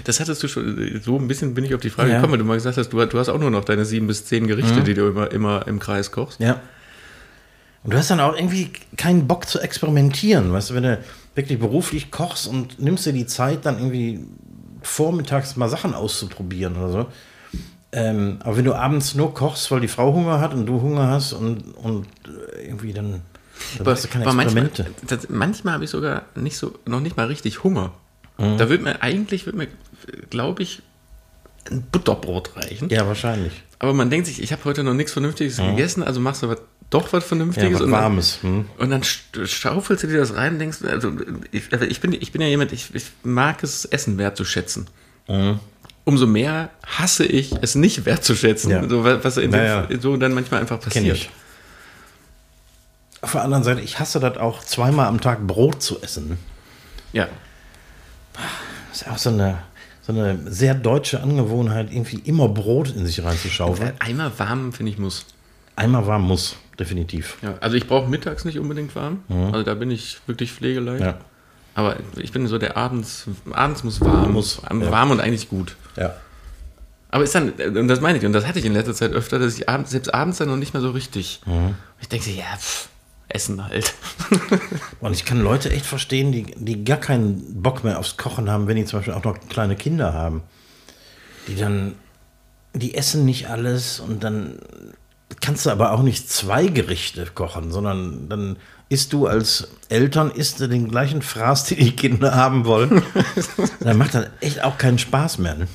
[0.03, 2.17] Das hattest du schon, so ein bisschen bin ich auf die Frage ja.
[2.17, 4.25] gekommen, weil du mal gesagt hast, du, du, hast auch nur noch deine sieben bis
[4.25, 4.85] zehn Gerichte, mhm.
[4.85, 6.41] die du immer, immer im Kreis kochst.
[6.41, 6.61] Ja.
[7.85, 10.99] Und du hast dann auch irgendwie keinen Bock zu experimentieren, weißt du, wenn du
[11.37, 14.25] wirklich beruflich kochst und nimmst dir die Zeit, dann irgendwie
[14.83, 17.07] vormittags mal Sachen auszuprobieren oder so
[17.97, 21.07] ähm, aber wenn du abends nur kochst, weil die Frau Hunger hat und du Hunger
[21.09, 22.07] hast und, und
[22.63, 23.23] irgendwie dann
[23.79, 25.07] Da hast du keine Aber manchmal, Experimente.
[25.07, 27.93] das, manchmal habe ich sogar nicht so, noch nicht mal richtig Hunger.
[28.39, 28.59] Mhm.
[28.59, 29.69] Da wird mir eigentlich, wird mir,
[30.29, 30.83] glaube ich,
[31.71, 32.89] ein Butterbrot reichen.
[32.91, 33.53] Ja, wahrscheinlich.
[33.79, 36.59] Aber man denkt sich, ich habe heute noch nichts Vernünftiges gegessen, also machst du was,
[36.91, 37.75] doch was Ja, Vernünftiges.
[37.75, 38.39] was und dann- Warmes.
[38.43, 38.67] Hm.
[38.79, 41.13] Und dann sch- schaufelst du dir das rein und denkst, also
[41.53, 44.89] ich, also ich, bin, ich bin ja jemand, ich, ich mag es, Essen wertzuschätzen.
[45.29, 45.61] Mhm.
[46.05, 48.71] Umso mehr hasse ich, es nicht wertzuschätzen.
[48.71, 48.89] Ja.
[48.89, 49.83] So, was in Naja.
[49.83, 51.29] dem, so dann manchmal einfach passiert.
[53.23, 56.37] Auf der anderen Seite, ich hasse das auch, zweimal am Tag Brot zu essen.
[57.15, 57.29] Ja.
[58.91, 59.61] Das ist auch so eine,
[60.03, 63.93] so eine sehr deutsche Angewohnheit, irgendwie immer Brot in sich reinzuschaufeln.
[63.99, 65.25] Einmal warm, finde ich, muss.
[65.75, 67.39] Einmal warm muss, definitiv.
[67.41, 69.21] Ja, also ich brauche mittags nicht unbedingt warm.
[69.29, 71.01] Also da bin ich wirklich pflegeleicht.
[71.01, 71.07] Mhm.
[71.07, 71.19] Ja.
[71.75, 74.91] Aber ich bin so der abends, abends muss warm, Muss, ja.
[74.91, 75.77] warm und eigentlich gut.
[75.97, 76.15] Ja.
[77.11, 79.39] Aber ist dann, und das meine ich, und das hatte ich in letzter Zeit öfter,
[79.39, 81.41] dass ich abends, selbst abends dann noch nicht mehr so richtig.
[81.47, 81.75] Mhm.
[82.01, 82.89] Ich denke, ja, pff,
[83.29, 83.95] Essen halt.
[85.01, 88.69] Und ich kann Leute echt verstehen, die, die gar keinen Bock mehr aufs Kochen haben,
[88.69, 90.43] wenn die zum Beispiel auch noch kleine Kinder haben.
[91.49, 91.97] Die dann,
[92.75, 94.59] die essen nicht alles und dann
[95.41, 98.57] kannst du aber auch nicht zwei Gerichte kochen, sondern dann
[98.89, 103.03] isst du als Eltern isst du den gleichen Fraß, den die Kinder haben wollen.
[103.81, 105.55] dann macht das echt auch keinen Spaß mehr.
[105.55, 105.69] Ne?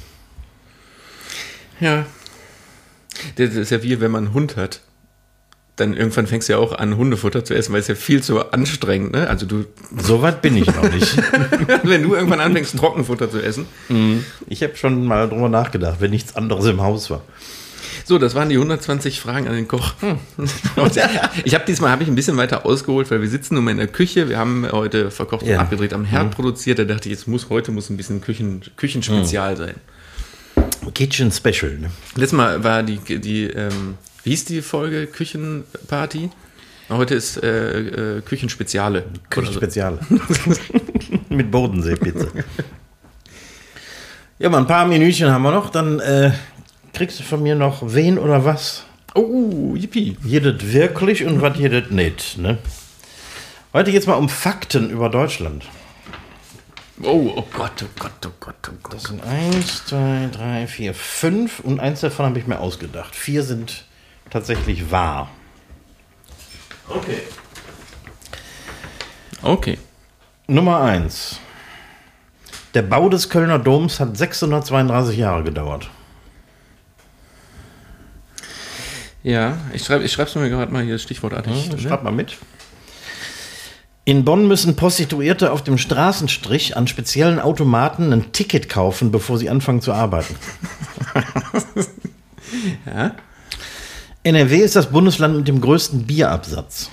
[1.80, 2.06] Ja.
[3.36, 4.82] Das ist ja wie wenn man einen Hund hat.
[5.76, 8.52] Dann irgendwann fängst du ja auch an, Hundefutter zu essen, weil es ja viel zu
[8.52, 9.30] anstrengend, ne?
[9.30, 9.66] Also du,
[9.98, 11.16] So weit bin ich noch nicht.
[11.84, 13.66] wenn du irgendwann anfängst, Trockenfutter zu essen.
[14.48, 17.22] Ich habe schon mal drüber nachgedacht, wenn nichts anderes im Haus war.
[18.10, 19.94] So, das waren die 120 Fragen an den Koch.
[20.02, 21.00] Und
[21.46, 23.78] ich habe diesmal habe ich ein bisschen weiter ausgeholt, weil wir sitzen nun mal in
[23.78, 24.28] der Küche.
[24.30, 25.60] Wir haben heute verkocht und Ja.
[25.60, 26.80] abgedreht am Herd produziert.
[26.80, 29.76] Da dachte ich, jetzt muss heute muss ein bisschen Küchen, Küchenspezial sein.
[30.96, 31.78] Kitchen Special.
[31.78, 31.92] Ne?
[32.16, 33.94] Letztes Mal war die, die ähm,
[34.24, 35.06] wie hieß die Folge?
[35.06, 36.32] Küchenparty?
[36.90, 39.04] Heute ist äh, äh, Küchenspeziale.
[39.04, 39.60] Oder so.
[39.60, 40.00] Küchenspezial.
[41.30, 42.26] Mit Bodenseepizza.
[44.42, 45.70] Ja, mal ein paar Minütchen haben wir noch.
[45.70, 46.32] Dann äh,
[46.94, 48.86] kriegst du von mir noch wen oder was.
[49.16, 50.18] Oh, yippie.
[50.24, 52.38] Jedet wirklich und was jedet nicht.
[52.38, 52.58] Ne?
[53.74, 55.66] Heute geht es mal um Fakten über Deutschland.
[57.02, 58.96] Oh, oh Gott, oh Gott, oh Gott, oh Gott.
[58.96, 63.16] Das sind eins, zwei, drei, vier, fünf und eins davon habe ich mir ausgedacht.
[63.16, 63.86] Vier sind
[64.30, 65.30] tatsächlich wahr.
[66.90, 67.20] Okay.
[69.42, 69.78] Okay.
[70.48, 71.40] Nummer eins.
[72.74, 75.90] Der Bau des Kölner Doms hat 632 Jahre gedauert.
[79.24, 81.70] Ja, ich schreibe ich schreib's mir gerade mal hier stichwortartig.
[81.72, 81.80] ne?
[81.80, 82.38] Schreib mal mit.
[84.06, 89.50] In Bonn müssen Prostituierte auf dem Straßenstrich an speziellen Automaten ein Ticket kaufen, bevor sie
[89.50, 90.36] anfangen zu arbeiten.
[92.86, 93.14] Ja?
[94.24, 96.90] NRW ist das Bundesland mit dem größten Bierabsatz.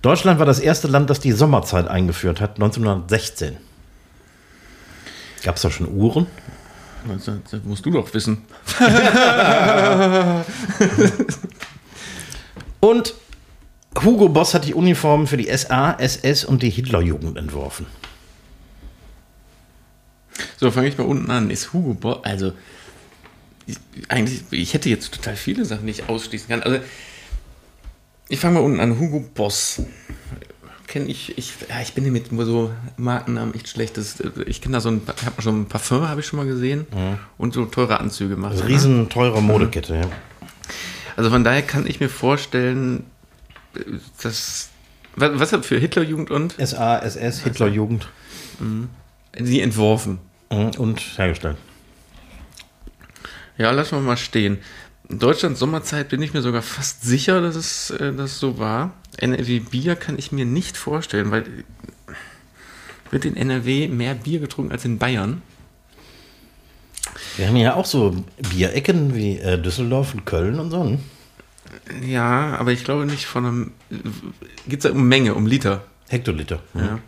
[0.00, 3.56] Deutschland war das erste Land, das die Sommerzeit eingeführt hat, 1916.
[5.42, 6.26] Gab es da schon Uhren?
[7.08, 8.44] Das, das musst du doch wissen.
[12.80, 13.14] Und
[14.02, 17.86] Hugo Boss hat die Uniformen für die SA, SS und die Hitlerjugend entworfen.
[20.56, 21.50] So, fange ich mal unten an.
[21.50, 22.52] Ist Hugo Boss, also
[23.66, 23.76] ich,
[24.08, 26.62] eigentlich, ich hätte jetzt total viele Sachen, die ich ausschließen kann.
[26.62, 26.80] Also,
[28.28, 28.98] ich fange mal unten an.
[28.98, 29.82] Hugo Boss.
[30.90, 33.96] Kenne ich, ich, ja, ich bin hier mit so Markennamen echt schlecht.
[33.96, 34.16] Das,
[34.46, 36.84] ich kenne da so ein, ich habe schon ein Parfum, habe ich schon mal gesehen.
[37.38, 38.50] Und so teure Anzüge gemacht.
[38.50, 39.94] Also riesen teure Modekette.
[39.94, 40.08] Ja.
[41.14, 43.04] Also von daher kann ich mir vorstellen,
[44.20, 44.70] dass.
[45.14, 46.56] Was, was für Hitlerjugend und?
[46.58, 48.08] SA, SS, Hitlerjugend
[49.38, 50.18] Sie entworfen.
[50.50, 51.56] mhm, und hergestellt.
[53.58, 54.58] Ja, lassen wir mal stehen.
[55.08, 58.92] In Deutschland Sommerzeit bin ich mir sogar fast sicher, dass es äh, das so war.
[59.18, 61.44] NRW Bier kann ich mir nicht vorstellen, weil
[63.10, 65.42] wird in NRW mehr Bier getrunken als in Bayern.
[67.36, 70.84] Wir haben ja auch so Bierecken wie äh, Düsseldorf und Köln und so.
[70.84, 70.98] Ne?
[72.06, 73.72] Ja, aber ich glaube nicht von einem.
[74.68, 75.84] Geht es da um Menge, um Liter?
[76.08, 76.62] Hektoliter.
[76.74, 76.98] Ja.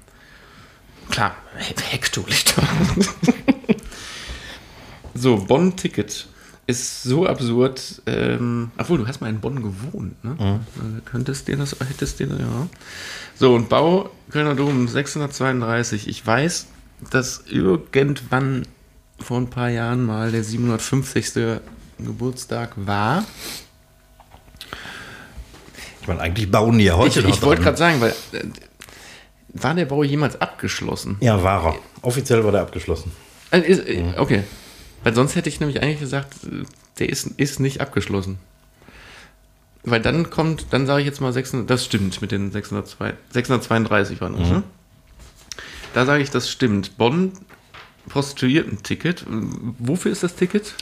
[1.10, 2.62] Klar, He- Hektoliter.
[5.14, 6.26] so, Bonn-Ticket
[6.72, 8.02] ist so absurd.
[8.06, 10.36] Ähm, obwohl, du hast mal in Bonn gewohnt, ne?
[10.38, 12.68] Äh, Könntest dir das, hättest dir, ja.
[13.34, 16.08] So, und Bau Kölner Dom 632.
[16.08, 16.66] Ich weiß,
[17.10, 18.66] dass irgendwann
[19.18, 21.60] vor ein paar Jahren mal der 750.
[21.98, 23.24] Geburtstag war.
[26.00, 28.44] Ich meine, eigentlich bauen die ja heute Ich, noch ich wollte gerade sagen, weil äh,
[29.52, 31.16] war der Bau jemals abgeschlossen?
[31.20, 31.74] Ja, war er.
[32.02, 33.12] Offiziell war der abgeschlossen.
[33.50, 34.42] Äh, ist, äh, okay.
[35.04, 36.34] Weil sonst hätte ich nämlich eigentlich gesagt,
[36.98, 38.38] der ist, ist nicht abgeschlossen.
[39.84, 44.20] Weil dann kommt, dann sage ich jetzt mal 600, das stimmt mit den 602, 632
[44.20, 44.62] waren das, ne?
[45.92, 46.96] Da sage ich, das stimmt.
[46.96, 47.32] Bonn,
[48.08, 49.26] Prostituierten-Ticket.
[49.78, 50.74] Wofür ist das Ticket?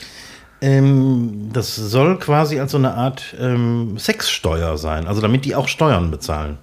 [0.61, 5.67] Ähm, das soll quasi als so eine Art ähm, Sexsteuer sein, also damit die auch
[5.67, 6.59] Steuern bezahlen.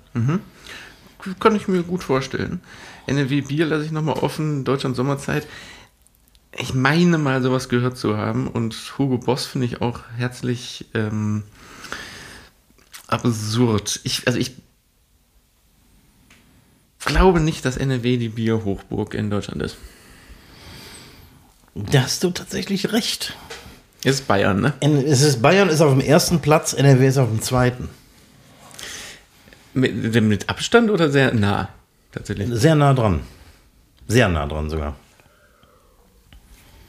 [1.41, 2.61] Kann ich mir gut vorstellen.
[3.07, 5.47] NRW Bier lasse ich nochmal offen, Deutschland Sommerzeit.
[6.57, 11.45] Ich meine mal sowas gehört zu haben und Hugo Boss finde ich auch herzlich ähm,
[13.07, 14.01] absurd.
[14.05, 14.57] Ich, also ich
[17.01, 19.77] glaube nicht, dass NRW die Bierhochburg in Deutschland ist.
[21.75, 23.37] Da hast du tatsächlich recht.
[24.05, 24.73] Ist Bayern, ne?
[24.81, 27.89] Es ist Bayern ist auf dem ersten Platz, NRW ist auf dem zweiten.
[29.75, 31.69] Mit, mit Abstand oder sehr nah?
[32.13, 32.49] Tatsächlich.
[32.53, 33.21] Sehr nah dran.
[34.07, 34.97] Sehr nah dran sogar.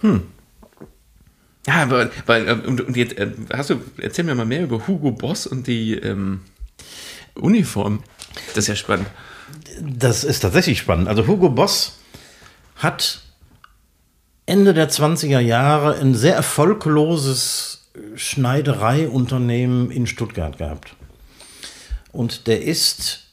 [0.01, 4.87] Ja, aber weil, äh, und, und jetzt äh, hast du, erzähl mir mal mehr über
[4.87, 6.41] Hugo Boss und die ähm,
[7.35, 8.03] Uniform.
[8.49, 9.07] Das ist ja spannend.
[9.81, 11.07] Das ist tatsächlich spannend.
[11.07, 11.99] Also Hugo Boss
[12.75, 13.21] hat
[14.45, 20.95] Ende der 20er Jahre ein sehr erfolgloses Schneidereiunternehmen in Stuttgart gehabt.
[22.11, 23.28] Und der ist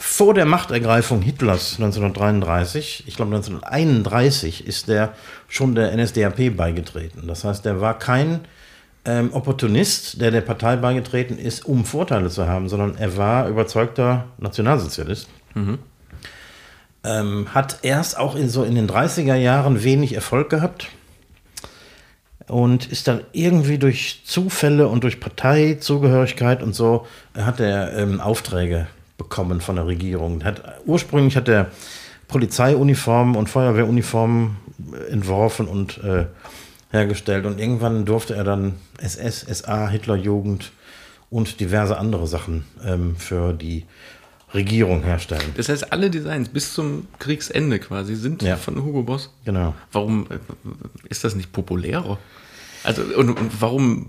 [0.00, 5.12] vor der Machtergreifung Hitlers 1933, ich glaube 1931, ist der
[5.48, 7.26] schon der NSDAP beigetreten.
[7.26, 8.42] Das heißt, der war kein
[9.04, 14.26] ähm, Opportunist, der der Partei beigetreten ist, um Vorteile zu haben, sondern er war überzeugter
[14.38, 15.28] Nationalsozialist.
[17.02, 20.88] Ähm, hat erst auch in, so in den 30er Jahren wenig Erfolg gehabt
[22.46, 28.20] und ist dann irgendwie durch Zufälle und durch Parteizugehörigkeit und so äh, hat er ähm,
[28.20, 28.86] Aufträge
[29.18, 30.42] bekommen von der Regierung.
[30.44, 31.70] Hat, ursprünglich hat er
[32.28, 34.56] Polizeiuniformen und Feuerwehruniformen
[34.92, 36.26] äh, entworfen und äh,
[36.90, 40.72] hergestellt und irgendwann durfte er dann SS, SA, Hitlerjugend
[41.30, 43.84] und diverse andere Sachen ähm, für die
[44.54, 45.52] Regierung herstellen.
[45.58, 48.56] Das heißt, alle Designs bis zum Kriegsende quasi sind Ja.
[48.56, 49.30] von Hugo Boss.
[49.44, 49.74] Genau.
[49.92, 50.38] Warum äh,
[51.10, 52.16] ist das nicht populärer?
[52.84, 54.08] Also, und, und warum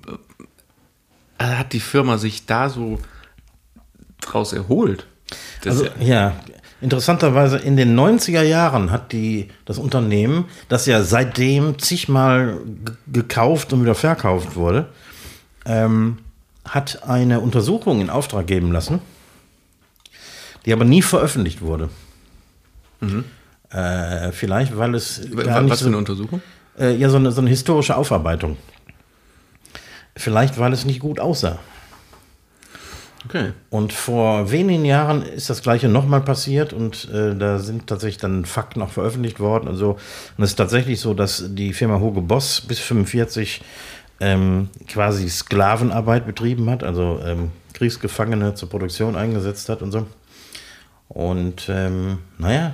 [1.40, 3.00] äh, hat die Firma sich da so
[4.22, 5.06] draus erholt?
[5.64, 6.36] Das Also, ja, ja,
[6.82, 12.58] interessanterweise in den 90er Jahren hat die, das Unternehmen, das ja seitdem zigmal
[13.12, 14.88] gekauft und wieder verkauft wurde,
[15.66, 16.18] ähm,
[16.68, 19.00] hat eine Untersuchung in Auftrag geben lassen,
[20.66, 21.90] die aber nie veröffentlicht wurde.
[23.72, 26.42] Äh, vielleicht, weil es gar wa- nicht was für eine Untersuchung?
[26.80, 28.58] äh, ja, so, eine, so eine historische Aufarbeitung.
[30.18, 31.60] Vielleicht, weil es nicht gut aussah.
[33.26, 33.52] Okay.
[33.70, 38.46] Und vor wenigen Jahren ist das gleiche nochmal passiert und äh, da sind tatsächlich dann
[38.46, 39.68] Fakten auch veröffentlicht worden.
[39.68, 39.98] Also,
[40.38, 43.62] und es ist tatsächlich so, dass die Firma Hugo Boss bis 45
[44.22, 50.08] ähm, quasi Sklavenarbeit betrieben hat, also ähm, Kriegsgefangene zur Produktion eingesetzt hat und so.
[51.10, 52.74] Und ähm, naja,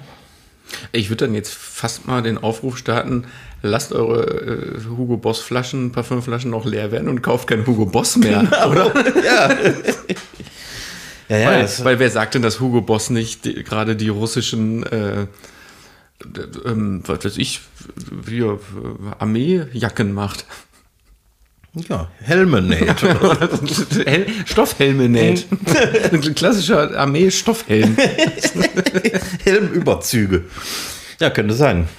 [0.91, 3.25] Ich würde dann jetzt fast mal den Aufruf starten,
[3.67, 8.15] lasst eure äh, Hugo Boss Flaschen, Parfümflaschen noch leer werden und kauft kein Hugo Boss
[8.17, 8.91] mehr, oder?
[9.25, 9.49] ja,
[11.39, 14.83] ja, weil, es- weil wer sagt denn, dass Hugo Boss nicht die, gerade die russischen,
[14.83, 15.27] äh,
[16.65, 17.61] ähm, was weiß ich,
[18.29, 18.57] hier, äh,
[19.19, 20.45] Armeejacken macht?
[21.89, 23.01] ja Helme näht.
[24.05, 25.45] Hel Stoffhelme näht.
[26.13, 27.97] Ein klassischer Armee-Stoffhelm.
[29.43, 30.45] Helmüberzüge.
[31.19, 31.89] Ja, könnte sein.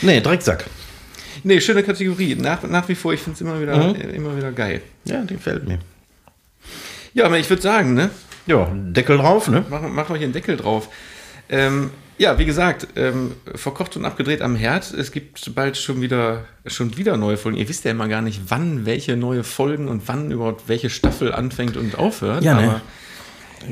[0.00, 0.64] Nee, Drecksack.
[1.46, 2.34] Nee, schöne Kategorie.
[2.34, 4.82] Nach, nach wie vor, ich finde es immer, wieder, äh, immer wieder geil.
[5.04, 5.78] Ja, die gefällt mir.
[7.14, 8.10] Ja, aber ich würde sagen, ne?
[8.48, 9.64] Ja, Deckel drauf, ne?
[9.70, 10.88] Machen, machen wir hier einen Deckel drauf.
[11.48, 14.92] Ähm, ja, wie gesagt, ähm, verkocht und abgedreht am Herd.
[14.92, 17.58] Es gibt bald schon wieder, schon wieder neue Folgen.
[17.58, 21.32] Ihr wisst ja immer gar nicht, wann welche neue Folgen und wann überhaupt welche Staffel
[21.32, 22.42] anfängt und aufhört.
[22.42, 22.62] Ja, ne?
[22.68, 22.80] aber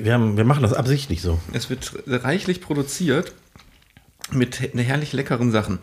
[0.05, 1.41] Wir, haben, wir machen das absichtlich so.
[1.53, 3.33] es wird reichlich produziert
[4.31, 5.81] mit he- herrlich leckeren Sachen.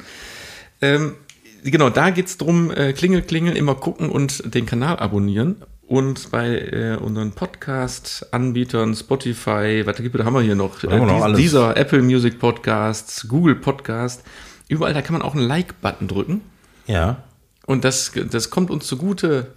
[0.82, 1.16] Ähm,
[1.64, 5.58] genau, da geht es darum, äh, Klingel, Klingel, immer gucken und den Kanal abonnieren.
[5.88, 11.00] Und bei äh, unseren Podcast-Anbietern, Spotify, was gibt da haben wir hier noch, haben wir
[11.06, 11.38] noch dies- alles.
[11.38, 14.24] dieser Apple Music Podcasts, Google Podcast,
[14.70, 16.42] überall, da kann man auch einen Like-Button drücken.
[16.88, 17.24] Ja,
[17.66, 19.48] Und das, das kommt uns zugute,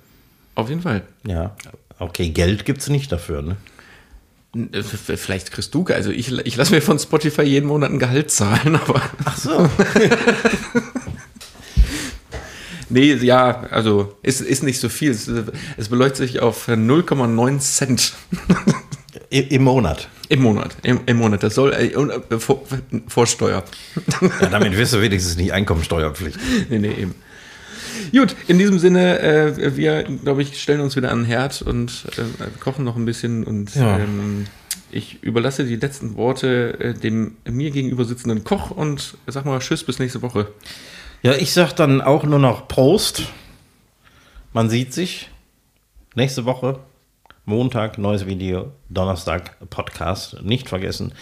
[0.57, 1.03] auf jeden Fall.
[1.25, 1.55] ja.
[2.01, 3.57] Okay, Geld gibt es nicht dafür, ne?
[4.73, 8.33] Äh, Vielleicht kriegst du, also ich, ich lasse mir von Spotify jeden Monat ein Gehalt
[8.33, 9.71] zahlen, aber Ach so.
[12.95, 15.11] Nee, ja, also ist, ist nicht so viel.
[15.11, 15.29] Es,
[15.77, 18.13] es beläuft sich auf 0,9 Cent
[19.31, 20.09] Im Monat.
[20.29, 20.77] im Monat.
[20.83, 21.43] Im, im Monat.
[21.43, 22.63] Das soll äh, äh, vor,
[23.09, 23.65] vor Steuer.
[24.41, 26.41] Ja, damit wirst du wenigstens nicht Einkommensteuerpflichtig.
[26.71, 27.15] nee, nee, eben.
[28.13, 32.05] Gut, in diesem Sinne, äh, wir, glaube ich, stellen uns wieder an den Herd und
[32.17, 32.23] äh,
[32.61, 33.99] kochen noch ein bisschen und Ja.
[33.99, 34.47] ähm,
[34.93, 39.83] ich überlasse die letzten Worte äh, dem mir gegenüber sitzenden Koch und sag mal Tschüss
[39.85, 40.47] bis nächste Woche.
[41.25, 43.23] Ja, ich sag dann auch nur noch Prost.
[44.53, 45.31] Man sieht sich.
[46.15, 46.81] Nächste Woche,
[47.47, 50.43] Montag, neues Video, Donnerstag, Podcast.
[50.43, 51.13] Nicht vergessen.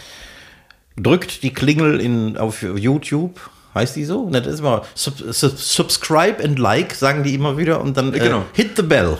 [0.97, 3.39] Drückt die Klingel in, auf YouTube.
[3.73, 4.29] Heißt die so?
[4.29, 7.79] Das ist immer sub, sub, Subscribe and Like, sagen die immer wieder.
[7.79, 8.43] Und dann äh, Genau.
[8.51, 9.17] hit the bell.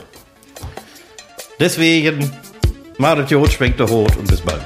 [1.61, 2.29] Deswegen,
[2.97, 4.61] macht Jod, schwenkt der Hut und bis bald.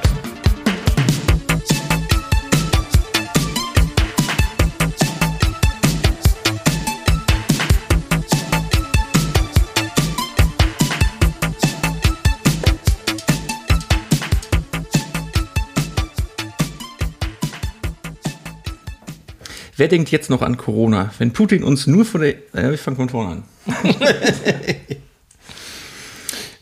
[19.77, 21.13] Wer denkt jetzt noch an Corona?
[21.19, 22.33] Wenn Putin uns nur von der.
[22.55, 23.43] Äh, ich fange von vorne an.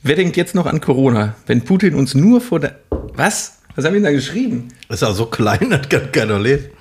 [0.03, 1.35] Wer denkt jetzt noch an Corona?
[1.45, 2.75] Wenn Putin uns nur vor der.
[2.89, 3.59] Was?
[3.75, 4.67] Was haben wir denn da geschrieben?
[4.89, 6.71] Ist ja so klein, das kann keiner lesen.